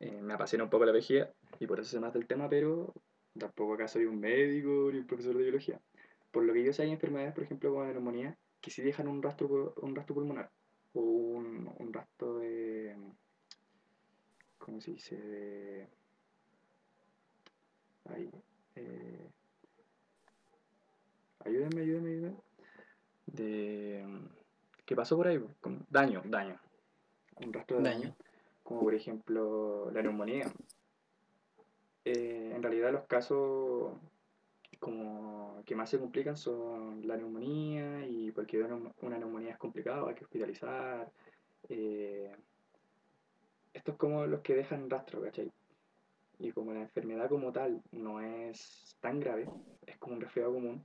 [0.00, 2.94] eh, me apasiona un poco la vejiga y por eso sé más del tema, pero
[3.38, 5.80] tampoco acá soy un médico ni un profesor de biología.
[6.32, 9.08] Por lo que yo sé, hay enfermedades, por ejemplo, como la neumonía, que sí dejan
[9.08, 10.50] un rastro, un rastro pulmonar
[10.94, 12.96] o un, un rastro de.
[14.58, 15.16] ¿Cómo se dice?
[15.16, 15.88] De,
[18.06, 18.30] ahí.
[18.76, 19.28] Eh,
[21.44, 22.36] ayúdenme, ayúdenme, ayúdenme.
[23.26, 24.06] De.
[24.84, 25.40] ¿Qué pasó por ahí?
[25.90, 26.58] Daño, daño.
[27.36, 28.00] Un rastro de daño.
[28.00, 28.16] Daño.
[28.62, 30.52] Como por ejemplo la neumonía.
[32.04, 33.92] Eh, en realidad los casos
[34.80, 40.14] como que más se complican son la neumonía y porque una, neumonía es complicado, hay
[40.14, 41.10] que hospitalizar.
[41.68, 42.34] eh,
[43.72, 45.50] estos como los que dejan rastro, ¿cachai?
[46.42, 49.48] Y como la enfermedad como tal no es tan grave,
[49.86, 50.82] es como un resfriado común,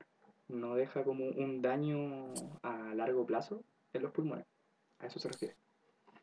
[0.48, 4.46] no deja como un daño a largo plazo en los pulmones.
[5.00, 5.56] A eso se refiere.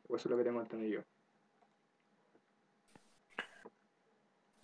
[0.08, 1.04] O eso es lo que tengo entendido yo.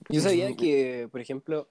[0.08, 1.68] Yo sabía que, por ejemplo,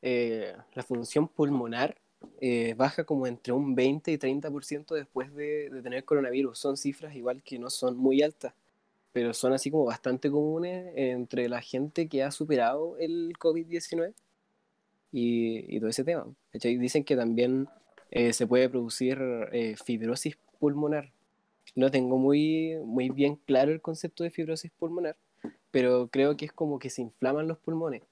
[0.00, 2.00] eh, la función pulmonar
[2.40, 6.58] eh, baja como entre un 20 y 30% después de, de tener coronavirus.
[6.58, 8.54] Son cifras igual que no son muy altas,
[9.12, 14.14] pero son así como bastante comunes entre la gente que ha superado el COVID-19
[15.12, 16.26] y, y todo ese tema.
[16.52, 16.76] ¿cachai?
[16.76, 17.68] Dicen que también
[18.10, 19.18] eh, se puede producir
[19.52, 21.12] eh, fibrosis pulmonar.
[21.74, 25.16] No tengo muy, muy bien claro el concepto de fibrosis pulmonar,
[25.70, 28.02] pero creo que es como que se inflaman los pulmones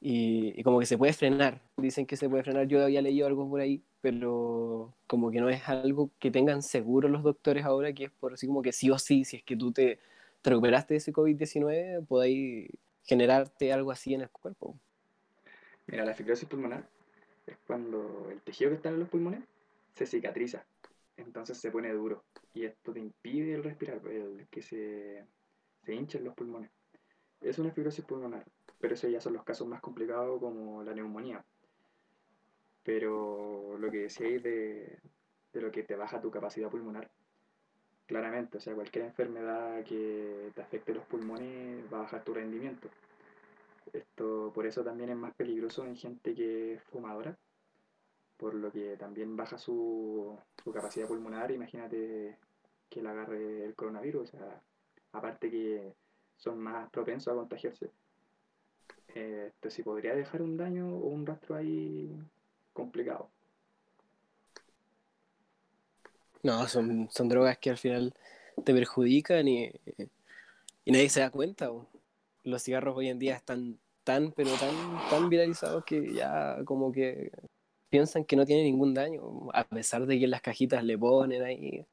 [0.00, 1.60] y, y como que se puede frenar.
[1.76, 2.66] Dicen que se puede frenar.
[2.66, 7.08] Yo había leído algo por ahí, pero como que no es algo que tengan seguro
[7.08, 9.56] los doctores ahora, que es por así como que sí o sí, si es que
[9.56, 9.98] tú te,
[10.42, 12.70] te recuperaste de ese COVID-19, podáis
[13.04, 14.76] generarte algo así en el cuerpo.
[15.86, 16.86] Mira, la fibrosis pulmonar
[17.46, 19.42] es cuando el tejido que está en los pulmones
[19.94, 20.64] se cicatriza,
[21.16, 25.24] entonces se pone duro y esto te impide el respirar, el que se,
[25.84, 26.70] se hinchen los pulmones.
[27.40, 28.44] Es una fibrosis pulmonar,
[28.78, 31.44] pero eso ya son los casos más complicados como la neumonía.
[32.84, 34.98] Pero lo que decíais de,
[35.52, 37.10] de lo que te baja tu capacidad pulmonar,
[38.06, 42.88] claramente, o sea, cualquier enfermedad que te afecte los pulmones va a bajar tu rendimiento.
[43.92, 47.36] Esto por eso también es más peligroso en gente que es fumadora,
[48.36, 51.50] por lo que también baja su, su capacidad pulmonar.
[51.50, 52.38] Imagínate
[52.88, 54.62] que le agarre el coronavirus, o sea,
[55.12, 55.94] aparte que
[56.36, 57.90] son más propensos a contagiarse.
[59.14, 62.14] Eh, sí podría dejar un daño o un rastro ahí
[62.78, 63.30] complicado.
[66.42, 68.14] No, son, son drogas que al final
[68.64, 69.70] te perjudican y,
[70.84, 71.68] y nadie se da cuenta.
[71.68, 71.86] bo.
[72.44, 74.74] Los cigarros hoy en día están tan, pero tan,
[75.10, 77.32] tan viralizados que ya como que
[77.90, 81.42] piensan que no tienen ningún daño, a pesar de que en las cajitas le ponen
[81.42, 81.86] ahí.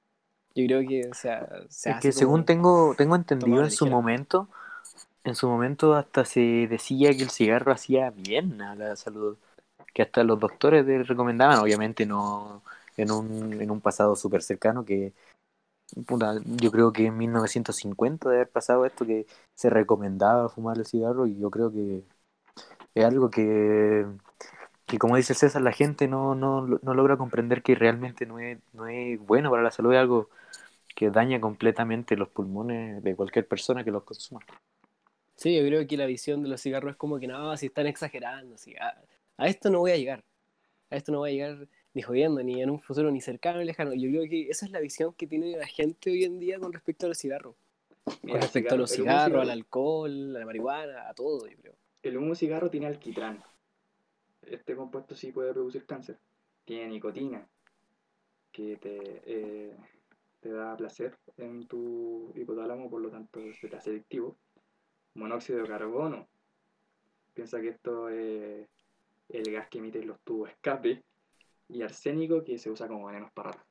[0.56, 3.96] Yo creo que o sea, se Es que según tengo, tengo entendido en su ligera.
[3.96, 4.50] momento,
[5.24, 9.38] en su momento hasta se decía que el cigarro hacía bien a la salud,
[9.96, 12.62] que hasta los doctores le recomendaban, obviamente no
[12.98, 15.14] en un, en un pasado súper cercano, que
[16.06, 20.86] puta, yo creo que en 1950 de haber pasado esto, que se recomendaba fumar el
[20.86, 22.04] cigarro y yo creo que
[22.94, 24.06] es algo que,
[24.86, 28.60] que como dice César, la gente no, no, no logra comprender que realmente no es,
[28.74, 30.30] no es bueno para la salud, es algo
[30.94, 34.42] que daña completamente los pulmones de cualquier persona que los consuma.
[35.38, 37.88] Sí, yo creo que la visión de los cigarros es como que no, si están
[37.88, 38.94] exagerando, así, a,
[39.38, 40.24] a esto no voy a llegar.
[40.90, 43.66] A esto no voy a llegar ni jodiendo, ni en un futuro ni cercano ni
[43.66, 43.94] lejano.
[43.94, 46.72] Yo creo que esa es la visión que tiene la gente hoy en día con
[46.74, 47.56] respecto a los cigarros.
[48.22, 51.76] Con respecto a los cigarros, cigarro- al alcohol, a la marihuana, a todo, yo creo.
[52.04, 53.44] El humo cigarro tiene alquitrán.
[54.44, 56.20] Este compuesto sí puede producir cáncer.
[56.66, 57.48] Tiene nicotina,
[58.52, 59.76] que te, eh,
[60.40, 64.38] te da placer en tu hipotálamo, por lo tanto se te hace adictivo.
[65.16, 66.28] Monóxido de carbono.
[67.34, 68.68] Piensa que esto es
[69.30, 71.04] el gas que emiten los tubos escape.
[71.68, 73.66] Y arsénico que se usa como venenos para ratas.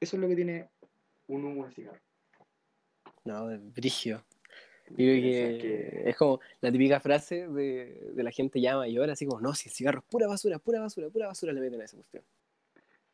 [0.00, 0.68] Eso es lo que tiene
[1.28, 2.00] un humo de cigarro.
[3.24, 4.24] No, brigio.
[4.96, 9.40] Piensa que es como la típica frase de, de la gente ya mayor, así como,
[9.40, 11.96] no, si el cigarro es pura basura, pura basura, pura basura, le meten a esa
[11.96, 12.24] cuestión.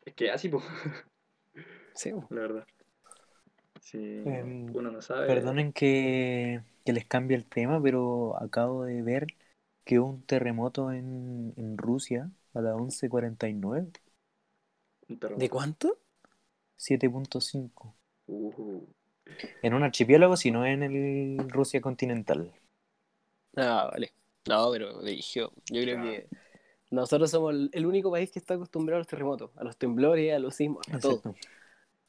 [0.04, 0.64] Es que así, pues,
[1.94, 2.26] Sí, bo.
[2.30, 2.66] la verdad.
[3.82, 5.26] Si Em, uno no sabe.
[5.26, 9.26] Perdonen que, que les cambie el tema, pero acabo de ver
[9.88, 13.90] que hubo un terremoto en, en Rusia a las 11.49,
[15.08, 15.40] un terremoto.
[15.44, 15.98] ¿De cuánto?
[16.76, 17.96] 7.5.
[18.26, 18.86] Ujú.
[19.62, 22.52] En un archipiélago, sino en el Rusia continental.
[23.56, 24.12] Ah, vale.
[24.48, 25.52] No, pero brigio.
[25.70, 26.02] Yo creo Ah.
[26.02, 26.28] que
[26.90, 30.38] nosotros somos el único país que está acostumbrado a los terremotos, a los temblores, a
[30.38, 31.22] los sismos, a todo.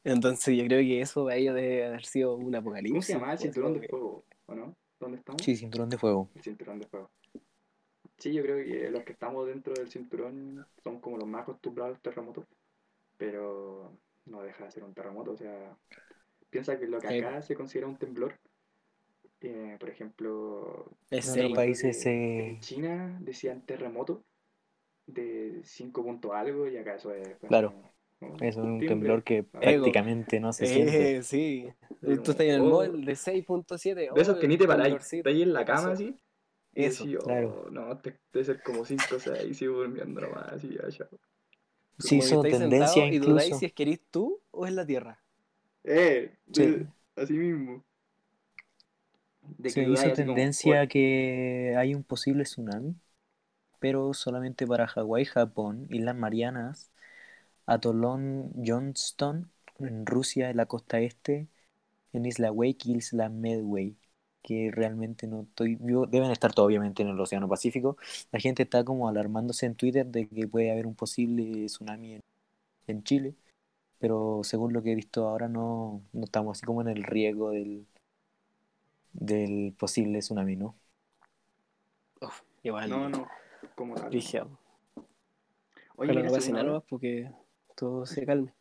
[0.03, 2.91] Entonces yo creo que eso para ellos debe haber sido un apocalipsis.
[2.91, 4.23] ¿Cómo se llama el cinturón de fuego?
[4.47, 4.75] ¿O no?
[4.99, 5.41] ¿Dónde estamos?
[5.43, 6.29] Sí, cinturón de fuego.
[6.35, 6.98] El cinturón de fuego.
[8.19, 11.95] Sí, yo creo que los que estamos dentro del cinturón somos como los más acostumbrados
[11.95, 12.45] al terremoto,
[13.17, 13.93] pero
[14.25, 15.31] no deja de ser un terremoto.
[15.31, 15.77] O sea,
[16.49, 17.19] piensa que lo que Sí.
[17.19, 18.33] acá se considera un temblor,
[19.41, 24.23] eh, por ejemplo, Es En países en China decían terremoto
[25.07, 27.37] de 5 punto algo y acá eso es...
[27.47, 27.73] Claro.
[28.19, 28.35] ¿no?
[28.41, 28.87] Es un Timbre.
[28.89, 29.49] temblor que Ego.
[29.51, 31.17] prácticamente no se siente.
[31.17, 31.69] Eh, sí.
[32.01, 34.13] Tú estás en el oh, mall de 6.7.
[34.13, 36.15] De esos oh, que ni te paráis, estás ahí en la cama así.
[36.75, 37.67] Y Eso, oh, claro.
[37.71, 41.07] no, te, debe ser como 5 o 6 y sigo durmiendo nomás, así, ya,
[41.97, 45.19] Como que hizo tendencia Y dudáis si es que eres tú o es la Tierra.
[45.83, 46.63] Eh, Sí.
[46.63, 47.83] de- así mismo.
[49.57, 52.95] De Se hizo como, tendencia oh, que hay un posible tsunami,
[53.79, 56.91] pero solamente para Hawái, Japón, Islas Marianas,
[57.67, 61.47] Atolón Johnston, en Rusia, en la costa este,
[62.13, 63.97] en Isla Wake y Isla Medway,
[64.43, 67.97] que realmente no estoy vivo, deben estar todo obviamente en el Océano Pacífico.
[68.31, 72.23] La gente está como alarmándose en Twitter de que puede haber un posible tsunami en,
[72.87, 73.35] en Chile,
[73.99, 77.51] pero según lo que he visto ahora no, no estamos así como en el riesgo
[77.51, 77.87] del,
[79.13, 80.75] del posible tsunami, ¿no?
[82.21, 82.89] Uf, igual.
[82.89, 83.27] No, no,
[83.75, 84.13] como tal.
[84.13, 84.41] Dije,
[85.97, 87.31] Oye, ojalá no pase nada porque
[87.75, 88.53] todo se calme.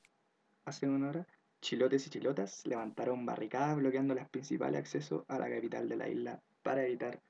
[0.64, 1.26] hace una hora,
[1.60, 6.40] chilotes y chilotas levantaron barricadas bloqueando los principales accesos a la capital de la isla
[6.62, 7.20] para evitar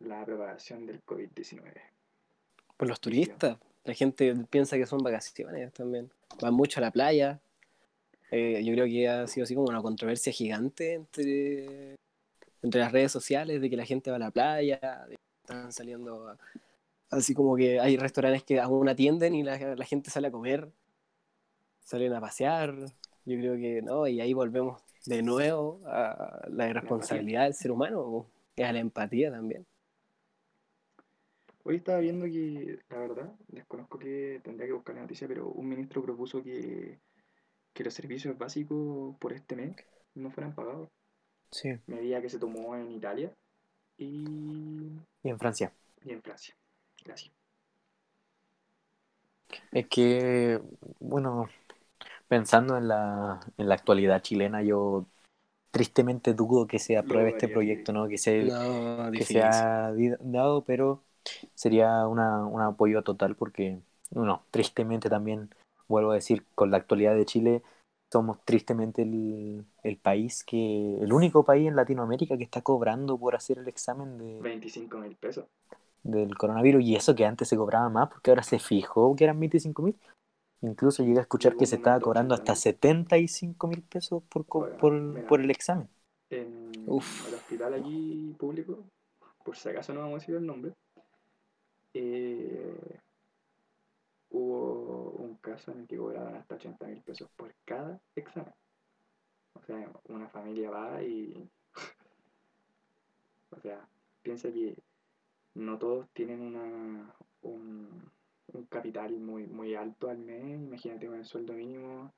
[0.00, 1.62] la propagación del COVID-19.
[2.76, 3.58] Por los turistas.
[3.84, 6.10] La gente piensa que son vacaciones también.
[6.40, 7.40] Van mucho a la playa.
[8.30, 11.96] Eh, yo creo que ha sido así como una controversia gigante entre,
[12.62, 14.78] entre las redes sociales de que la gente va a la playa,
[15.08, 16.38] de que están saliendo a-
[17.10, 20.70] así como que hay restaurantes que aún atienden y la, la gente sale a comer,
[21.80, 22.74] salen a pasear.
[23.24, 28.26] Yo creo que no, y ahí volvemos de nuevo a la irresponsabilidad del ser humano
[28.56, 29.66] y a la empatía también.
[31.62, 35.68] Hoy estaba viendo que, la verdad, desconozco que tendría que buscar la noticia, pero un
[35.68, 36.98] ministro propuso que,
[37.74, 39.76] que los servicios básicos por este mes
[40.14, 40.88] no fueran pagados.
[41.50, 41.70] Sí.
[41.86, 43.34] Medida que se tomó en Italia
[43.98, 45.72] y, Y en Francia.
[46.04, 46.54] y en Francia.
[47.04, 47.32] Gracias.
[49.72, 50.60] Es que,
[51.00, 51.48] bueno,
[52.30, 55.04] pensando en la, en la actualidad chilena, yo
[55.72, 58.06] tristemente dudo que se apruebe este proyecto, ¿no?
[58.06, 61.02] Que se, No, que se ha dado, pero
[61.56, 65.50] sería una, un apoyo total porque, bueno, tristemente también,
[65.88, 67.62] vuelvo a decir, con la actualidad de Chile,
[68.12, 73.34] somos tristemente el, el país que, el único país en Latinoamérica que está cobrando por
[73.34, 75.46] hacer el examen de, 25 mil pesos.
[76.04, 79.40] del coronavirus y eso que antes se cobraba más porque ahora se fijó que eran
[79.40, 79.96] 25 mil.
[80.62, 82.38] Incluso llegué a escuchar que se estaba cobrando 80.000.
[82.38, 85.26] hasta 75 mil pesos por, por, mira.
[85.26, 85.88] por el examen.
[86.28, 87.28] En Uf.
[87.28, 88.84] el hospital aquí público,
[89.44, 90.74] por si acaso no vamos a decir el nombre,
[91.94, 93.00] eh,
[94.30, 98.54] hubo un caso en el que cobraban hasta 80 mil pesos por cada examen.
[99.54, 101.48] O sea, una familia va y...
[103.50, 103.88] o sea,
[104.22, 104.76] piensa que
[105.54, 108.10] no todos tienen una, un,
[108.52, 110.60] un capital muy, muy alto al mes.
[110.60, 112.12] Imagínate con el sueldo mínimo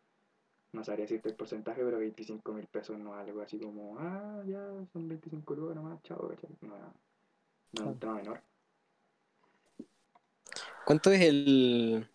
[0.72, 4.42] no sabría decirte el porcentaje, pero 25 mil pesos no es algo así como, ah,
[4.46, 6.34] ya son 25 lucas nomás, chao.
[6.62, 6.76] No, no,
[7.72, 8.40] no es un tema menor.
[10.86, 12.08] ¿Cuánto es el,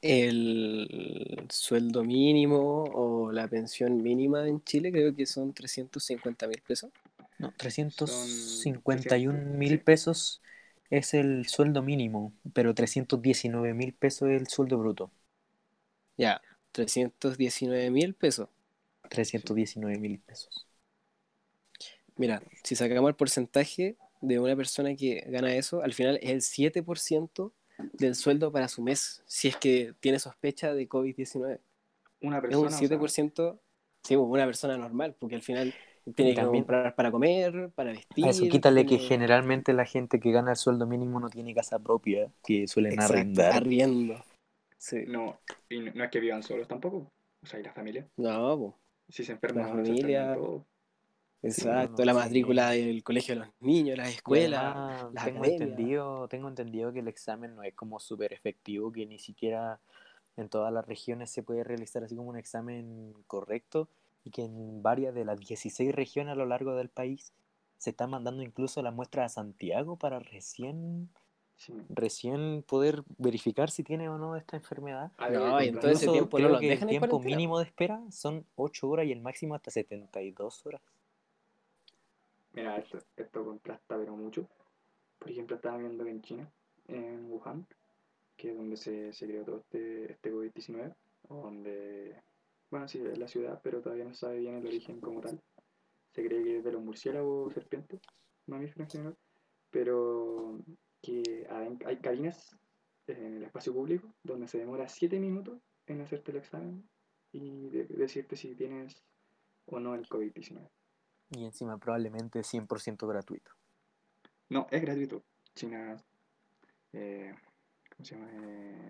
[0.00, 4.92] el sueldo mínimo o la pensión mínima en Chile?
[4.92, 6.90] Creo que son 350 mil pesos.
[7.38, 9.78] No, 351 300, mil sí.
[9.78, 10.40] pesos
[10.90, 15.10] es el sueldo mínimo, pero 319 mil pesos es el sueldo bruto.
[16.16, 16.40] Ya,
[16.72, 18.48] 319 mil pesos.
[19.08, 20.66] 319 mil pesos.
[22.16, 26.42] Mira, si sacamos el porcentaje de una persona que gana eso, al final es el
[26.42, 27.52] 7%
[27.98, 31.60] del sueldo para su mes, si es que tiene sospecha de COVID-19.
[32.20, 33.60] Una Es persona, un o sea, 7%,
[34.02, 35.76] sí, una persona normal, porque al final
[36.14, 38.24] tiene Y que también- comprar para comer, para vestir.
[38.26, 41.78] A eso quítale que generalmente la gente que gana el sueldo mínimo no tiene casa
[41.78, 43.52] propia, que suelen Exacto, arrendar.
[43.54, 44.22] arriendo.
[44.76, 45.04] Sí.
[45.08, 45.38] no,
[45.70, 47.10] y no, es que vivan solos tampoco,
[47.42, 48.78] o sea, y la familia, No, po,
[49.08, 50.36] si se enferman, La familia,
[51.42, 51.94] exacto.
[51.98, 52.18] no, la sí.
[52.18, 54.74] matrícula del colegio de los niños, las escuelas.
[55.14, 55.60] las tengo academias.
[55.62, 59.80] entendido, tengo entendido que el examen no es como súper efectivo, que ni siquiera
[60.36, 63.88] en todas las regiones se puede realizar así como un examen correcto
[64.24, 67.32] y que en varias de las 16 regiones a lo largo del país
[67.78, 71.10] se están mandando incluso las muestras a Santiago para recién
[71.56, 71.72] Sí.
[71.88, 75.12] recién poder verificar si tiene o no esta enfermedad.
[75.18, 78.02] A No, y en todo ese Incluso tiempo creo que el tiempo mínimo de espera
[78.10, 80.80] son 8 horas y el máximo hasta 72 horas.
[82.52, 84.48] Mira, esto, esto contrasta pero mucho.
[85.18, 86.50] Por ejemplo, estaba viendo que en China,
[86.88, 87.66] en Wuhan,
[88.36, 90.94] que es donde se, se creó todo este, este COVID-19,
[91.28, 92.16] o donde,
[92.74, 95.40] bueno, sí, es la ciudad, pero todavía no sabe bien el origen como tal.
[96.10, 98.00] Se cree que es de los murciélagos o serpientes,
[98.46, 99.16] mamíferos en general,
[99.70, 100.58] pero
[101.00, 102.56] que hay, hay cabinas
[103.06, 106.88] en el espacio público donde se demora 7 minutos en hacerte el examen
[107.30, 109.04] y de- decirte si tienes
[109.66, 110.68] o no el COVID-19.
[111.30, 113.52] Y encima probablemente 100% gratuito.
[114.48, 115.22] No, es gratuito.
[115.54, 115.96] China,
[116.92, 117.32] eh,
[117.94, 118.30] ¿cómo se llama?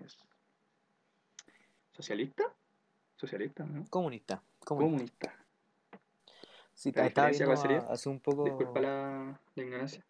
[0.03, 0.17] Es
[1.91, 2.43] socialista.
[3.15, 3.85] Socialista, ¿no?
[3.89, 4.43] Comunista.
[4.65, 5.29] comunista.
[5.29, 5.45] Comunista.
[6.73, 7.77] Sí, ¿La estaba viendo cuál sería?
[7.79, 8.43] a- hace un poco...
[8.43, 10.05] Disculpa la, la ignorancia.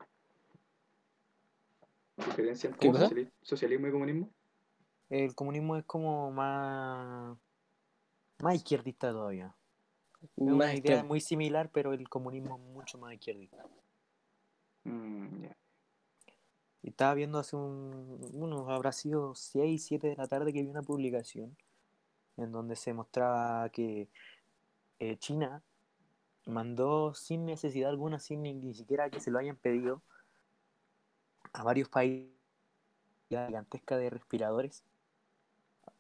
[2.17, 4.29] ¿Diferencia ¿Qué entre socialismo y comunismo?
[5.09, 7.37] El comunismo es como más...
[8.39, 9.55] Más izquierdista todavía.
[10.35, 13.63] Una Más idea muy similar, pero el comunismo es mucho más izquierdista.
[14.83, 15.57] Mm, ya.
[16.81, 20.67] Y estaba viendo hace un, unos, habrá sido 6, 7 de la tarde que vi
[20.69, 21.55] una publicación
[22.37, 24.09] en donde se mostraba que
[24.99, 25.63] eh, China
[26.45, 30.01] mandó sin necesidad alguna, sin ni, ni siquiera que se lo hayan pedido,
[31.53, 32.35] a varios países
[33.29, 34.83] gigantesca de respiradores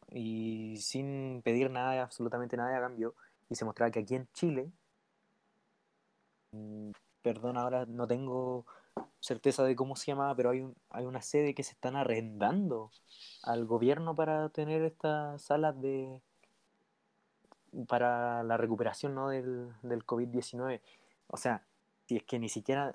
[0.09, 3.15] y sin pedir nada, absolutamente nada a cambio.
[3.49, 4.71] Y se mostraba que aquí en Chile,
[6.51, 8.65] mm, perdón, ahora no tengo
[9.19, 12.91] certeza de cómo se llamaba, pero hay, un, hay una sede que se están arrendando
[13.43, 16.21] al gobierno para tener estas salas de
[17.87, 19.29] para la recuperación ¿no?
[19.29, 20.81] del, del COVID-19.
[21.27, 21.63] O sea,
[22.07, 22.93] si es que ni siquiera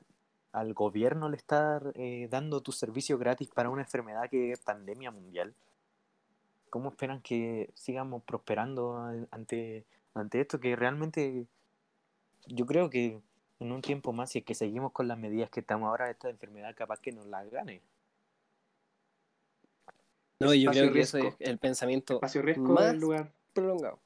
[0.52, 5.10] al gobierno le está eh, dando tu servicio gratis para una enfermedad que es pandemia
[5.10, 5.54] mundial,
[6.70, 10.58] ¿cómo esperan que sigamos prosperando a- ante, ante esto?
[10.60, 11.46] Que realmente
[12.46, 13.20] yo creo que
[13.60, 16.30] en un tiempo más, si es que seguimos con las medidas que estamos ahora, esta
[16.30, 17.82] enfermedad capaz que nos la gane.
[20.40, 21.36] No, yo Espacio creo que eso riesgo.
[21.38, 22.20] es el pensamiento
[22.58, 23.30] más lugar.
[23.52, 23.98] prolongado.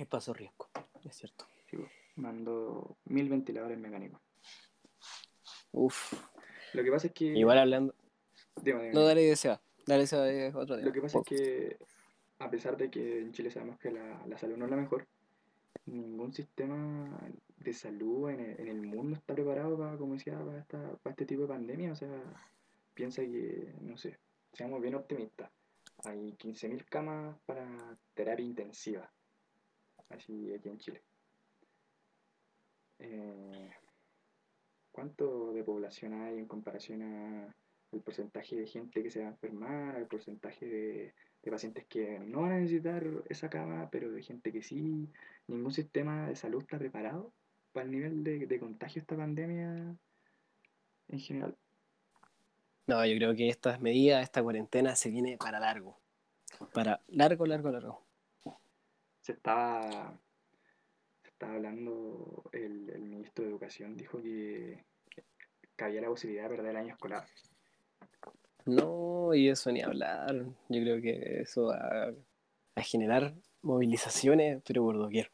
[0.00, 0.66] Es paso riesgo,
[1.04, 1.44] es cierto.
[1.66, 1.76] Sí,
[2.16, 4.18] mandó mil ventiladores mecánicos.
[5.72, 6.14] Uf.
[6.72, 7.26] Lo que pasa es que.
[7.26, 7.94] Igual hablando.
[8.56, 8.94] Dime, dime.
[8.94, 9.60] No, dale Seba.
[9.86, 10.14] Dale es
[10.54, 10.88] otro tema.
[10.88, 11.76] Lo que pasa es que,
[12.38, 15.06] a pesar de que en Chile sabemos que la, la salud no es la mejor,
[15.84, 17.20] ningún sistema
[17.58, 21.10] de salud en el, en el mundo está preparado para, como decía, para, esta, para
[21.10, 21.92] este tipo de pandemia.
[21.92, 22.22] O sea,
[22.94, 24.18] piensa que, no sé,
[24.54, 25.50] seamos bien optimistas.
[26.04, 29.12] Hay 15.000 camas para terapia intensiva,
[30.10, 31.02] así aquí en Chile.
[32.98, 33.70] Eh,
[34.92, 39.96] ¿Cuánto de población hay en comparación al porcentaje de gente que se va a enfermar,
[39.96, 41.14] al porcentaje de,
[41.50, 45.08] pacientes que no van a necesitar esa cama, pero de gente que sí?
[45.46, 47.32] Ningún sistema de salud está preparado
[47.72, 49.96] para el nivel de, contagio esta pandemia
[51.08, 51.56] en general.
[52.86, 55.98] No, yo creo que estas medidas, esta cuarentena se viene para largo.
[56.74, 58.09] Para largo, largo, largo.
[59.30, 60.18] Se estaba,
[61.22, 64.82] se estaba hablando, el, el ministro de Educación dijo que,
[65.76, 67.28] que había la posibilidad de perder el año escolar.
[68.64, 70.34] No, y eso ni hablar.
[70.68, 72.12] Yo creo que eso va
[72.74, 75.30] a generar movilizaciones, pero por doquier.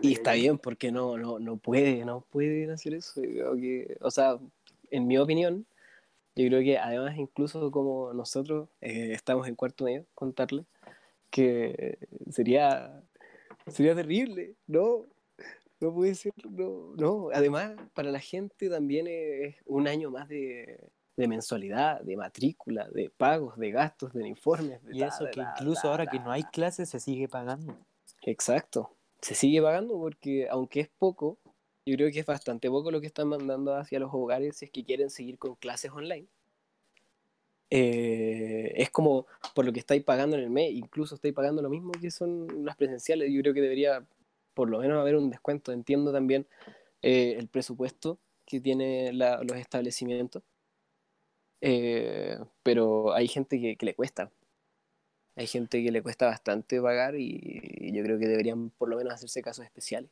[0.00, 3.24] Y está bien, porque no, no, no puede, no pueden hacer eso.
[3.24, 4.38] Yo creo que, o sea,
[4.92, 5.66] en mi opinión,
[6.36, 10.64] yo creo que además incluso como nosotros eh, estamos en cuarto medio, contarle,
[11.36, 11.98] que
[12.30, 13.02] sería,
[13.66, 15.04] sería terrible, no,
[15.80, 17.28] no puede ser, no, no.
[17.34, 20.80] Además, para la gente también es un año más de,
[21.14, 24.82] de mensualidad, de matrícula, de pagos, de gastos, de uniformes.
[24.82, 27.76] de Y eso que incluso ahora que no hay clases se sigue pagando.
[28.22, 28.96] Exacto.
[29.20, 31.38] Se sigue pagando porque, aunque es poco,
[31.84, 34.70] yo creo que es bastante poco lo que están mandando hacia los hogares si es
[34.70, 36.28] que quieren seguir con clases online.
[37.70, 41.68] Eh, es como por lo que estáis pagando en el mes, incluso estáis pagando lo
[41.68, 43.30] mismo que son las presenciales.
[43.32, 44.06] Yo creo que debería
[44.54, 45.72] por lo menos haber un descuento.
[45.72, 46.46] Entiendo también
[47.02, 50.42] eh, el presupuesto que tienen los establecimientos,
[51.60, 54.30] Eh, pero hay gente que, que le cuesta.
[55.34, 58.96] Hay gente que le cuesta bastante pagar y, y yo creo que deberían por lo
[58.96, 60.10] menos hacerse casos especiales.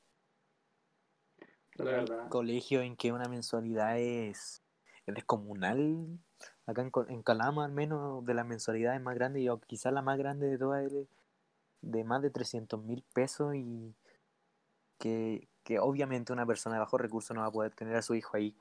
[1.76, 2.28] La verdad.
[2.28, 4.62] Colegio en que una mensualidad es,
[5.06, 6.18] es descomunal.
[6.66, 10.18] Acá en, en Calama, al menos, de las mensualidades más grandes, y quizás la más
[10.18, 11.06] grande de todas, es
[11.82, 13.54] de, más de 300 mil pesos.
[13.54, 13.94] Y
[14.98, 18.14] que, que obviamente una persona de bajos recursos no va a poder tener a su
[18.14, 18.56] hijo ahí.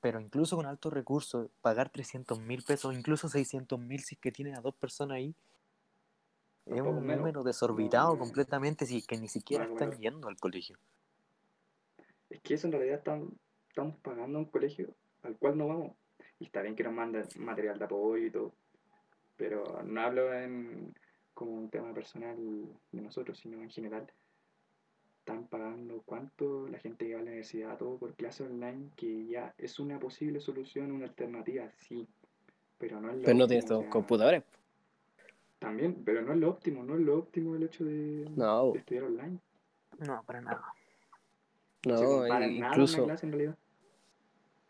[0.00, 4.32] Pero incluso con altos recursos, pagar 300 mil pesos, incluso 600 mil si es que
[4.32, 5.34] tienes a dos personas ahí,
[6.66, 7.18] es un menos.
[7.18, 10.76] número desorbitado No, completamente si es que ni siquiera no, están yendo al colegio.
[12.30, 13.30] Es que eso en realidad están,
[13.68, 16.01] estamos pagando un colegio al cual no vamos.
[16.42, 18.52] Y está bien que nos manden material de apoyo y todo.
[19.36, 20.92] Pero no hablo en,
[21.34, 22.36] como un tema personal
[22.90, 24.10] de nosotros, sino en general.
[25.20, 29.24] Están pagando cuánto la gente que va a la universidad, todo por clase online, que
[29.26, 32.08] ya es una posible solución, una alternativa, sí.
[32.76, 34.42] Pero no es lo Pero no tienes o todos sea, computadores.
[35.60, 38.72] También, pero no es lo óptimo, no es lo óptimo el hecho de, No.
[38.72, 39.38] de estudiar online.
[40.00, 40.60] No, para nada.
[41.86, 43.56] No se No, compara e- en nada incluso una clase en realidad.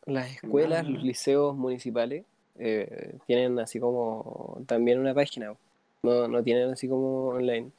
[0.06, 2.24] Las escuelas, los liceos municipales
[2.58, 5.54] eh, tienen así como también una página.
[6.02, 7.70] No, no tienen así como online.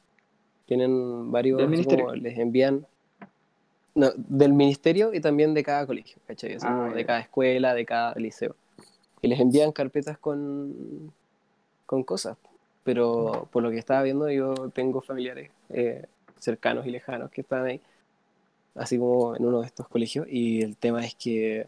[0.66, 2.04] Tienen varios, Del así ministerio.
[2.06, 2.86] como les envían.
[3.94, 6.54] No, del ministerio y también de cada colegio, ¿cachai?
[6.54, 8.56] Así Ah, de cada escuela, de cada liceo.
[9.22, 11.12] Y les envían carpetas con,
[11.86, 12.36] con cosas.
[12.82, 16.04] Pero por lo que estaba viendo, yo tengo familiares eh,
[16.38, 17.80] cercanos y lejanos que están ahí,
[18.74, 20.26] así como en uno de estos colegios.
[20.28, 21.66] Y el tema es que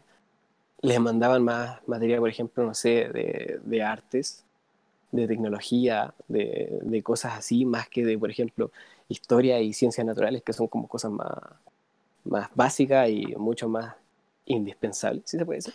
[0.81, 4.45] les mandaban más materia, por ejemplo, no sé, de, de artes,
[5.11, 8.71] de tecnología, de, de cosas así, más que de, por ejemplo,
[9.09, 11.29] historia y ciencias naturales, que son como cosas más,
[12.25, 13.95] más básicas y mucho más
[14.45, 15.73] indispensables, si se puede decir.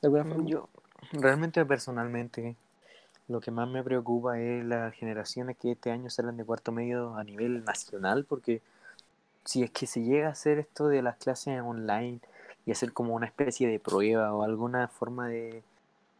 [0.00, 0.48] De alguna forma.
[0.48, 0.68] Yo,
[1.12, 2.56] realmente, personalmente,
[3.28, 7.14] lo que más me preocupa es las generaciones que este año salen de cuarto medio
[7.14, 8.62] a nivel nacional, porque
[9.44, 12.20] si es que se llega a hacer esto de las clases online
[12.66, 15.62] y hacer como una especie de prueba o alguna forma de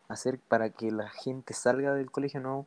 [0.08, 2.66] hacer para que la gente salga del colegio, no,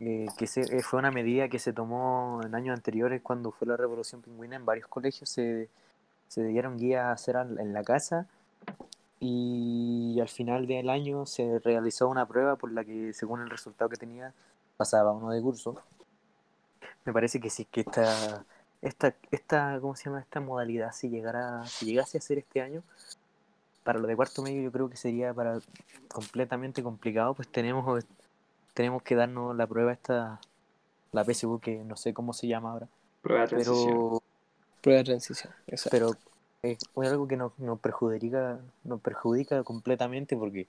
[0.00, 3.66] eh, que se, eh, fue una medida que se tomó en años anteriores cuando fue
[3.66, 5.68] la revolución pingüina en varios colegios, se,
[6.28, 8.26] se dieron guías a hacer en la casa
[9.20, 13.88] y al final del año se realizó una prueba por la que según el resultado
[13.88, 14.32] que tenía
[14.76, 15.76] pasaba uno de curso.
[17.04, 18.44] Me parece que es que esta,
[18.82, 20.20] esta, esta, ¿cómo se llama?
[20.20, 22.82] Esta modalidad si llegara, si llegase a ser este año,
[23.84, 25.58] para lo de cuarto medio yo creo que sería para
[26.08, 28.04] completamente complicado, pues tenemos,
[28.74, 30.40] tenemos que darnos la prueba esta,
[31.12, 32.88] la PSU que no sé cómo se llama ahora,
[33.22, 33.86] Prueba de transición.
[33.86, 34.22] pero
[34.80, 35.52] Prueba de transición.
[35.66, 35.90] exacto.
[35.96, 36.16] pero
[36.62, 40.68] es algo que nos, nos perjudica nos perjudica completamente porque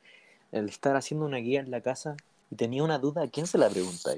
[0.51, 2.15] el estar haciendo una guía en la casa
[2.51, 4.11] y tenía una duda, ¿a quién se la pregunta?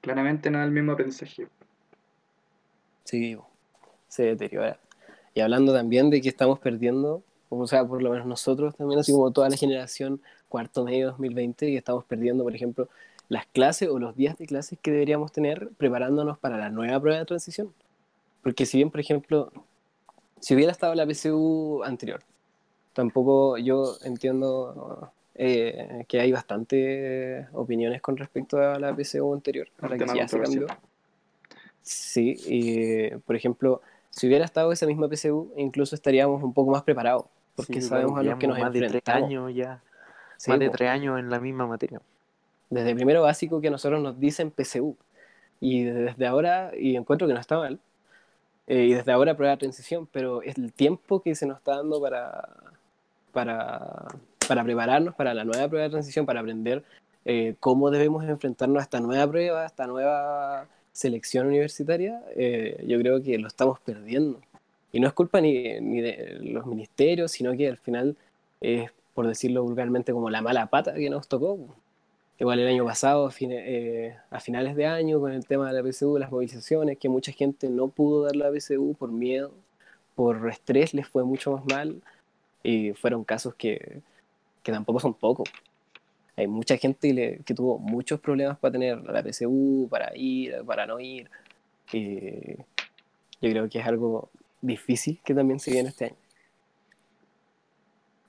[0.00, 1.48] Claramente no es el mismo aprendizaje.
[3.08, 3.38] Sí,
[4.06, 4.78] se deteriora.
[5.32, 9.12] Y hablando también de que estamos perdiendo, o sea, por lo menos nosotros también, así
[9.12, 12.86] como toda la generación cuarto medio 2020, que estamos perdiendo, por ejemplo,
[13.30, 17.18] las clases o los días de clases que deberíamos tener preparándonos para la nueva prueba
[17.18, 17.72] de transición.
[18.42, 19.52] Porque si bien, por ejemplo,
[20.40, 22.20] si hubiera estado la PSU anterior,
[22.92, 29.88] tampoco yo entiendo eh, que hay bastantes opiniones con respecto a la PSU anterior, a
[29.88, 30.66] la que ya se cambió.
[31.88, 33.80] Sí, y por ejemplo,
[34.10, 37.24] si hubiera estado esa misma PSU, incluso estaríamos un poco más preparados,
[37.56, 39.26] porque Sí, sabemos claro, a los que nos más de tres enfrentamos.
[39.26, 39.82] años ya,
[40.36, 42.00] Sí, más de tres años en la misma materia.
[42.68, 44.96] Desde primero básico que a nosotros nos dicen PSU.
[45.60, 47.80] Y desde ahora, y encuentro que no está mal,
[48.66, 51.76] eh, y desde ahora prueba de transición, pero es el tiempo que se nos está
[51.76, 52.48] dando para,
[53.32, 54.08] para,
[54.46, 56.84] para prepararnos para la nueva prueba de transición, para aprender
[57.24, 60.66] eh, cómo debemos enfrentarnos a esta nueva prueba, a esta nueva
[60.98, 64.40] selección universitaria, eh, yo creo que lo estamos perdiendo.
[64.90, 68.16] Y no es culpa ni, ni de los ministerios, sino que al final
[68.60, 71.56] es, por decirlo vulgarmente, como la mala pata que nos tocó.
[72.40, 76.18] Igual el año pasado, a, eh, finales de año, con el tema de la PSU,
[76.18, 79.52] las movilizaciones, que mucha gente no pudo dar la PSU por miedo,
[80.16, 82.02] por estrés, les fue mucho más mal.
[82.64, 84.00] Y fueron casos que,
[84.64, 85.48] que tampoco son pocos.
[86.38, 90.54] Hay mucha gente que, le- que tuvo muchos problemas para tener la PSU, para ir,
[90.64, 91.28] para no ir.
[91.92, 92.56] Y
[93.40, 94.30] yo creo que es algo
[94.62, 96.16] difícil que también se viene este año.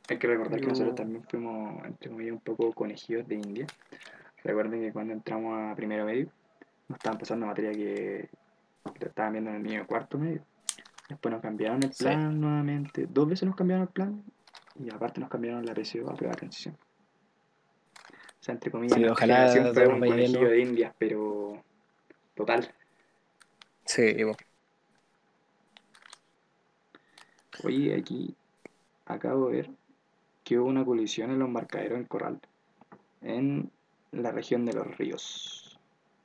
[0.09, 3.67] Hay que recordar que nosotros también fuimos, entre comillas, un poco conejillos de India.
[4.43, 6.29] Recuerden que cuando entramos a primero medio,
[6.87, 8.27] nos estaban pasando materia que,
[9.01, 10.41] estaban viendo en el niño cuarto medio.
[11.07, 12.05] Después nos cambiaron el Sí.
[12.05, 13.05] plan nuevamente.
[13.07, 14.23] Dos veces nos cambiaron el plan
[14.83, 16.75] y aparte nos cambiaron la PSU a prueba de transición.
[18.39, 21.63] O sea, entre comillas, Sí, nuestra ojalá fue un conejillo de Indias, pero
[22.35, 22.73] total.
[23.85, 24.15] Sí,
[27.63, 28.35] Oye, aquí
[29.05, 29.69] acabo de ver
[30.43, 32.39] que hubo una colisión en los embarcaderos en Corral,
[33.21, 33.71] en
[34.11, 35.77] la región de los ríos,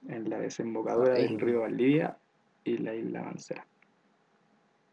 [0.09, 1.25] en la desembocadura Ay.
[1.25, 2.17] del río Valdivia
[2.63, 3.67] y la isla Mancera.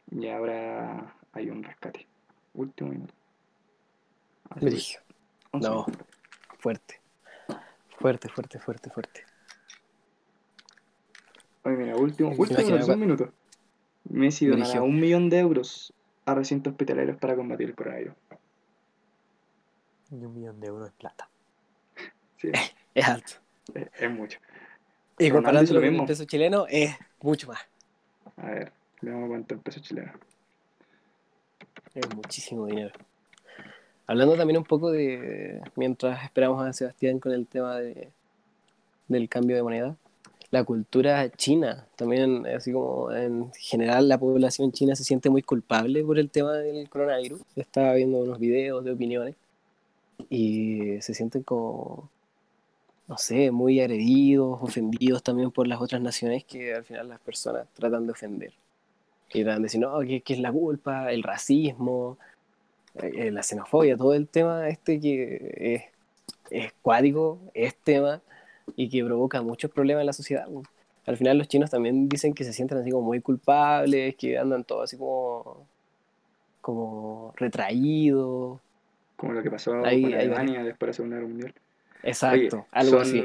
[0.10, 2.08] Y ahora hay un rescate.
[2.54, 3.14] Último minuto.
[4.50, 5.04] Así que, Brígido.
[5.52, 5.86] 11 No.
[6.58, 7.01] Fuerte.
[8.02, 9.26] Fuerte, fuerte, fuerte, fuerte.
[11.64, 13.34] Oye, mira, último, último imaginaba minuto, un minuto.
[14.10, 15.94] Messi donará un millón de euros
[16.26, 18.16] a recintos hospitalarios para combatir el coronavirus.
[20.10, 21.30] Y un millón de euros de plata.
[22.38, 22.52] Sí,
[22.96, 23.34] Es alto.
[23.76, 24.40] es, es mucho.
[25.20, 27.60] Y comparándolo lo con el peso chileno, es mucho más.
[28.38, 30.12] A ver, veamos cuánto el peso chileno.
[31.94, 32.92] Es muchísimo dinero.
[34.12, 38.10] Hablando también un poco de, mientras esperamos a Sebastián con el tema de,
[39.08, 39.96] del cambio de moneda,
[40.50, 46.04] la cultura china, también así como en general la población china se siente muy culpable
[46.04, 47.40] por el tema del coronavirus.
[47.56, 49.36] Estaba viendo unos videos de opiniones
[50.30, 52.10] y se sienten como,
[53.08, 57.66] no sé, muy agredidos, ofendidos también por las otras naciones que al final las personas
[57.76, 58.52] tratan de ofender.
[59.34, 62.18] Y tratan de decir, no, que, que es la culpa, el racismo,
[62.96, 65.84] eh, la xenofobia, todo el tema este que es,
[66.50, 68.22] es cuático, es tema
[68.76, 70.48] y que provoca muchos problemas en la sociedad.
[71.06, 74.64] Al final los chinos también dicen que se sienten así como muy culpables, que andan
[74.64, 75.66] todos así como,
[76.62, 78.60] como retraídos.
[79.16, 80.20] Como lo que pasó Ahí- con ahí.
[80.28, 81.54] Alemania después de la Segunda Guerra Mundial.
[82.04, 83.22] Exacto, Oye, algo son así.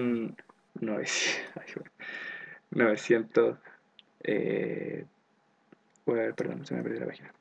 [0.81, 1.91] 900, ay, bueno,
[2.71, 3.59] 900
[4.25, 5.05] eh,
[6.07, 7.33] ver, perdón, se me perdió la página.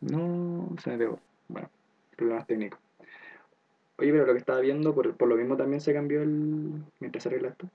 [0.00, 1.20] No, se me pegó.
[1.48, 1.70] Bueno,
[2.16, 2.80] problemas técnicos.
[3.98, 6.82] Oye, pero lo que estaba viendo, por, por lo mismo también se cambió el.
[7.00, 7.68] Mientras se arregla esto,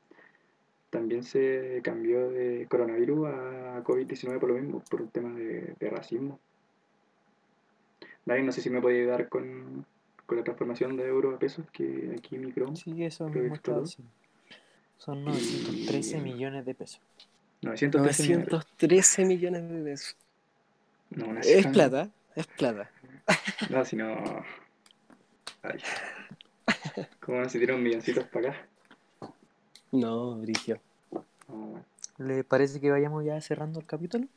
[0.90, 5.90] también se cambió de coronavirus a COVID-19 por lo mismo, por un tema de, de
[5.90, 6.40] racismo.
[8.26, 9.86] Dani, no sé si me puede ayudar con,
[10.26, 12.74] con la transformación de euros a pesos, que aquí micro.
[12.76, 13.58] Sí, eso mismo.
[14.98, 17.02] Son 913 millones de pesos.
[17.64, 18.48] 913 millones.
[18.48, 20.18] 913 millones de pesos.
[21.16, 22.90] No, una Es plata, es plata.
[23.70, 24.16] No, si no.
[25.62, 25.80] Ay.
[27.20, 28.68] ¿Cómo no se dieron milloncitos para acá?
[29.92, 30.80] No, Brigio.
[32.18, 34.28] ¿Le parece que vayamos ya cerrando el capítulo?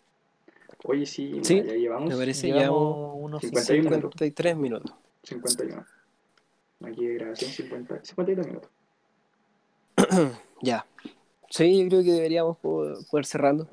[0.85, 4.19] Oye, sí, ya llevamos me parece Llevamos llevamos unos 51 50 minutos.
[4.19, 4.95] 53 minutos.
[5.23, 5.87] 51.
[6.85, 8.71] Aquí de grabación 50, 52 minutos.
[10.63, 10.87] Ya.
[11.51, 13.69] Sí, yo creo que deberíamos poder, poder cerrando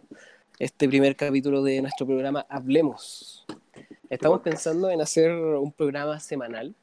[0.60, 3.46] este primer capítulo de nuestro programa Hablemos.
[4.10, 6.76] Estamos pensando en hacer un programa semanal,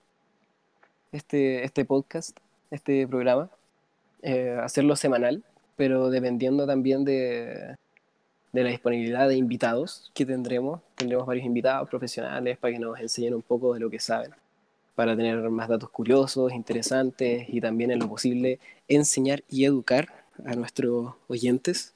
[1.12, 2.36] este, este podcast,
[2.70, 3.48] este programa,
[4.22, 5.42] eh, hacerlo semanal,
[5.76, 7.76] pero dependiendo también de,
[8.52, 10.80] de la disponibilidad de invitados que tendremos.
[10.96, 14.32] Tendremos varios invitados profesionales para que nos enseñen un poco de lo que saben,
[14.94, 18.58] para tener más datos curiosos, interesantes y también en lo posible
[18.88, 20.08] enseñar y educar
[20.44, 21.94] a nuestros oyentes.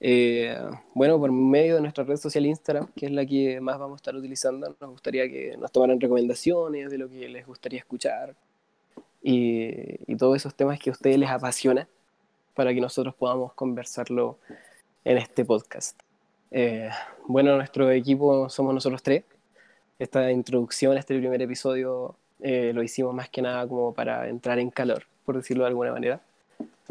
[0.00, 0.56] Eh,
[0.94, 3.96] bueno, por medio de nuestra red social Instagram, que es la que más vamos a
[3.96, 8.36] estar utilizando, nos gustaría que nos tomaran recomendaciones de lo que les gustaría escuchar
[9.22, 11.88] y, y todos esos temas que a ustedes les apasiona
[12.54, 14.38] para que nosotros podamos conversarlo
[15.04, 15.98] en este podcast.
[16.50, 16.90] Eh,
[17.26, 19.24] bueno, nuestro equipo somos nosotros tres.
[19.98, 24.70] Esta introducción, este primer episodio, eh, lo hicimos más que nada como para entrar en
[24.70, 26.20] calor, por decirlo de alguna manera.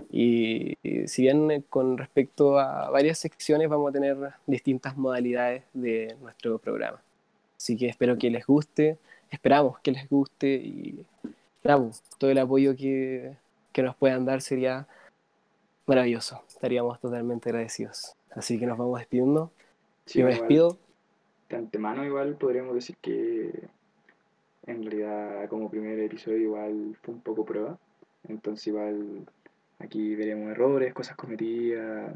[0.09, 5.63] Y, y si bien eh, con respecto a varias secciones vamos a tener distintas modalidades
[5.73, 7.01] de nuestro programa.
[7.57, 8.97] Así que espero que les guste,
[9.31, 11.05] esperamos que les guste y
[11.61, 13.33] pues, todo el apoyo que,
[13.71, 14.87] que nos puedan dar sería
[15.85, 16.41] maravilloso.
[16.47, 18.15] Estaríamos totalmente agradecidos.
[18.31, 19.51] Así que nos vamos despidiendo.
[20.05, 20.77] Sí, Yo me igual, despido.
[21.49, 23.51] De antemano, igual podríamos decir que
[24.67, 27.77] en realidad, como primer episodio, igual fue un poco prueba.
[28.27, 29.25] Entonces, igual
[29.79, 32.13] aquí veremos errores, cosas cometidas.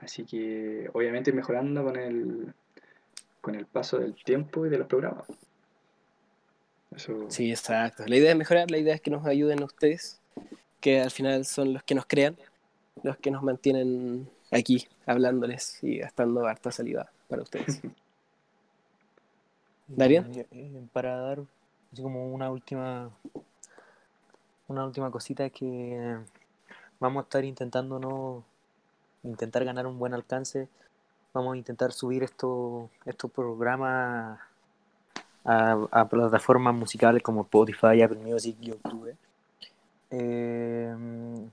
[0.00, 2.54] Así que, obviamente, mejorando con el,
[3.40, 5.26] con el paso del tiempo y de los programas.
[6.94, 7.26] Eso.
[7.30, 8.04] Sí, exacto.
[8.06, 10.20] La idea es mejorar, la idea es que nos ayuden ustedes,
[10.80, 12.36] que al final son los que nos crean,
[13.02, 17.80] los que nos mantienen aquí hablándoles y gastando harta salida para ustedes.
[19.88, 20.34] ¿Darían?
[20.34, 21.42] Eh, eh, Para dar
[21.92, 23.10] así como una última
[24.68, 26.16] una última cosita que
[26.98, 28.44] vamos a estar intentando no
[29.22, 30.68] intentar ganar un buen alcance.
[31.32, 34.38] Vamos a intentar subir estos estos programas
[35.44, 39.16] a, a plataformas musicales como Spotify, Apple Music, YouTube.
[40.10, 40.94] Eh,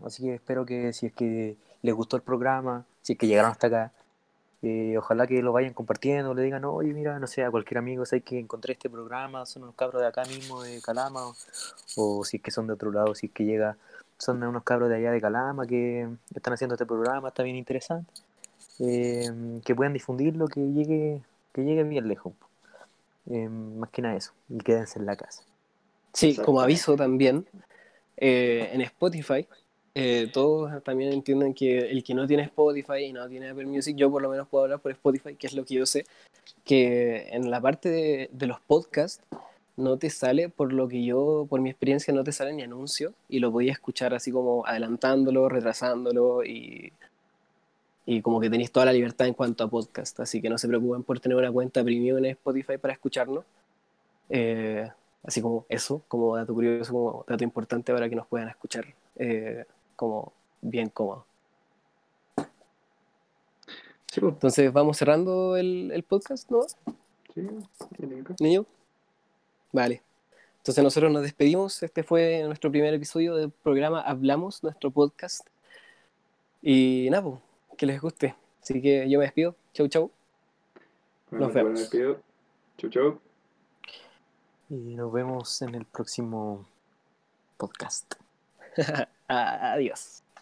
[0.05, 3.51] así que espero que si es que les gustó el programa, si es que llegaron
[3.51, 3.91] hasta acá,
[4.63, 8.05] eh, ojalá que lo vayan compartiendo, le digan, oye, mira, no sé, a cualquier amigo,
[8.05, 11.35] sé que encontré este programa, son unos cabros de acá mismo, de Calama, o,
[11.97, 13.75] o si es que son de otro lado, si es que llega,
[14.17, 18.09] son unos cabros de allá de Calama que están haciendo este programa, está bien interesante,
[18.79, 19.29] eh,
[19.65, 22.33] que puedan difundirlo, que llegue, que llegue bien lejos.
[23.29, 24.31] Eh, más que nada eso.
[24.49, 25.43] Y quédense en la casa.
[26.13, 27.45] Sí, como aviso también,
[28.17, 29.47] eh, en Spotify,
[29.95, 33.95] eh, todos también entienden que el que no tiene Spotify y no tiene Apple Music,
[33.95, 36.05] yo por lo menos puedo hablar por Spotify, que es lo que yo sé,
[36.65, 39.23] que en la parte de, de los podcasts
[39.75, 43.13] no te sale, por lo que yo, por mi experiencia, no te sale ni anuncio
[43.29, 46.93] y lo podías escuchar así como adelantándolo, retrasándolo y,
[48.05, 50.19] y como que tenéis toda la libertad en cuanto a podcast.
[50.19, 53.45] Así que no se preocupen por tener una cuenta premium en Spotify para escucharnos.
[54.29, 54.89] Eh,
[55.23, 58.85] así como eso, como dato curioso, como dato importante para que nos puedan escuchar
[59.15, 59.65] eh,
[60.03, 61.25] como bien cómodo.
[64.11, 64.33] Sí, pues.
[64.33, 66.63] Entonces vamos cerrando el, el podcast, ¿no?
[67.33, 67.47] Sí.
[68.39, 68.65] Niño.
[69.71, 70.03] Vale.
[70.57, 71.81] Entonces nosotros nos despedimos.
[71.81, 75.47] Este fue nuestro primer episodio del programa Hablamos, nuestro podcast.
[76.61, 77.39] Y nada, pues,
[77.77, 78.35] que les guste.
[78.61, 79.55] Así que yo me despido.
[79.73, 80.11] Chau, chau.
[81.31, 81.89] Bueno, Nos vemos.
[82.77, 83.19] Chau, chau.
[84.69, 86.65] Y nos vemos en el próximo
[87.57, 88.15] podcast.
[89.75, 90.22] Adiós.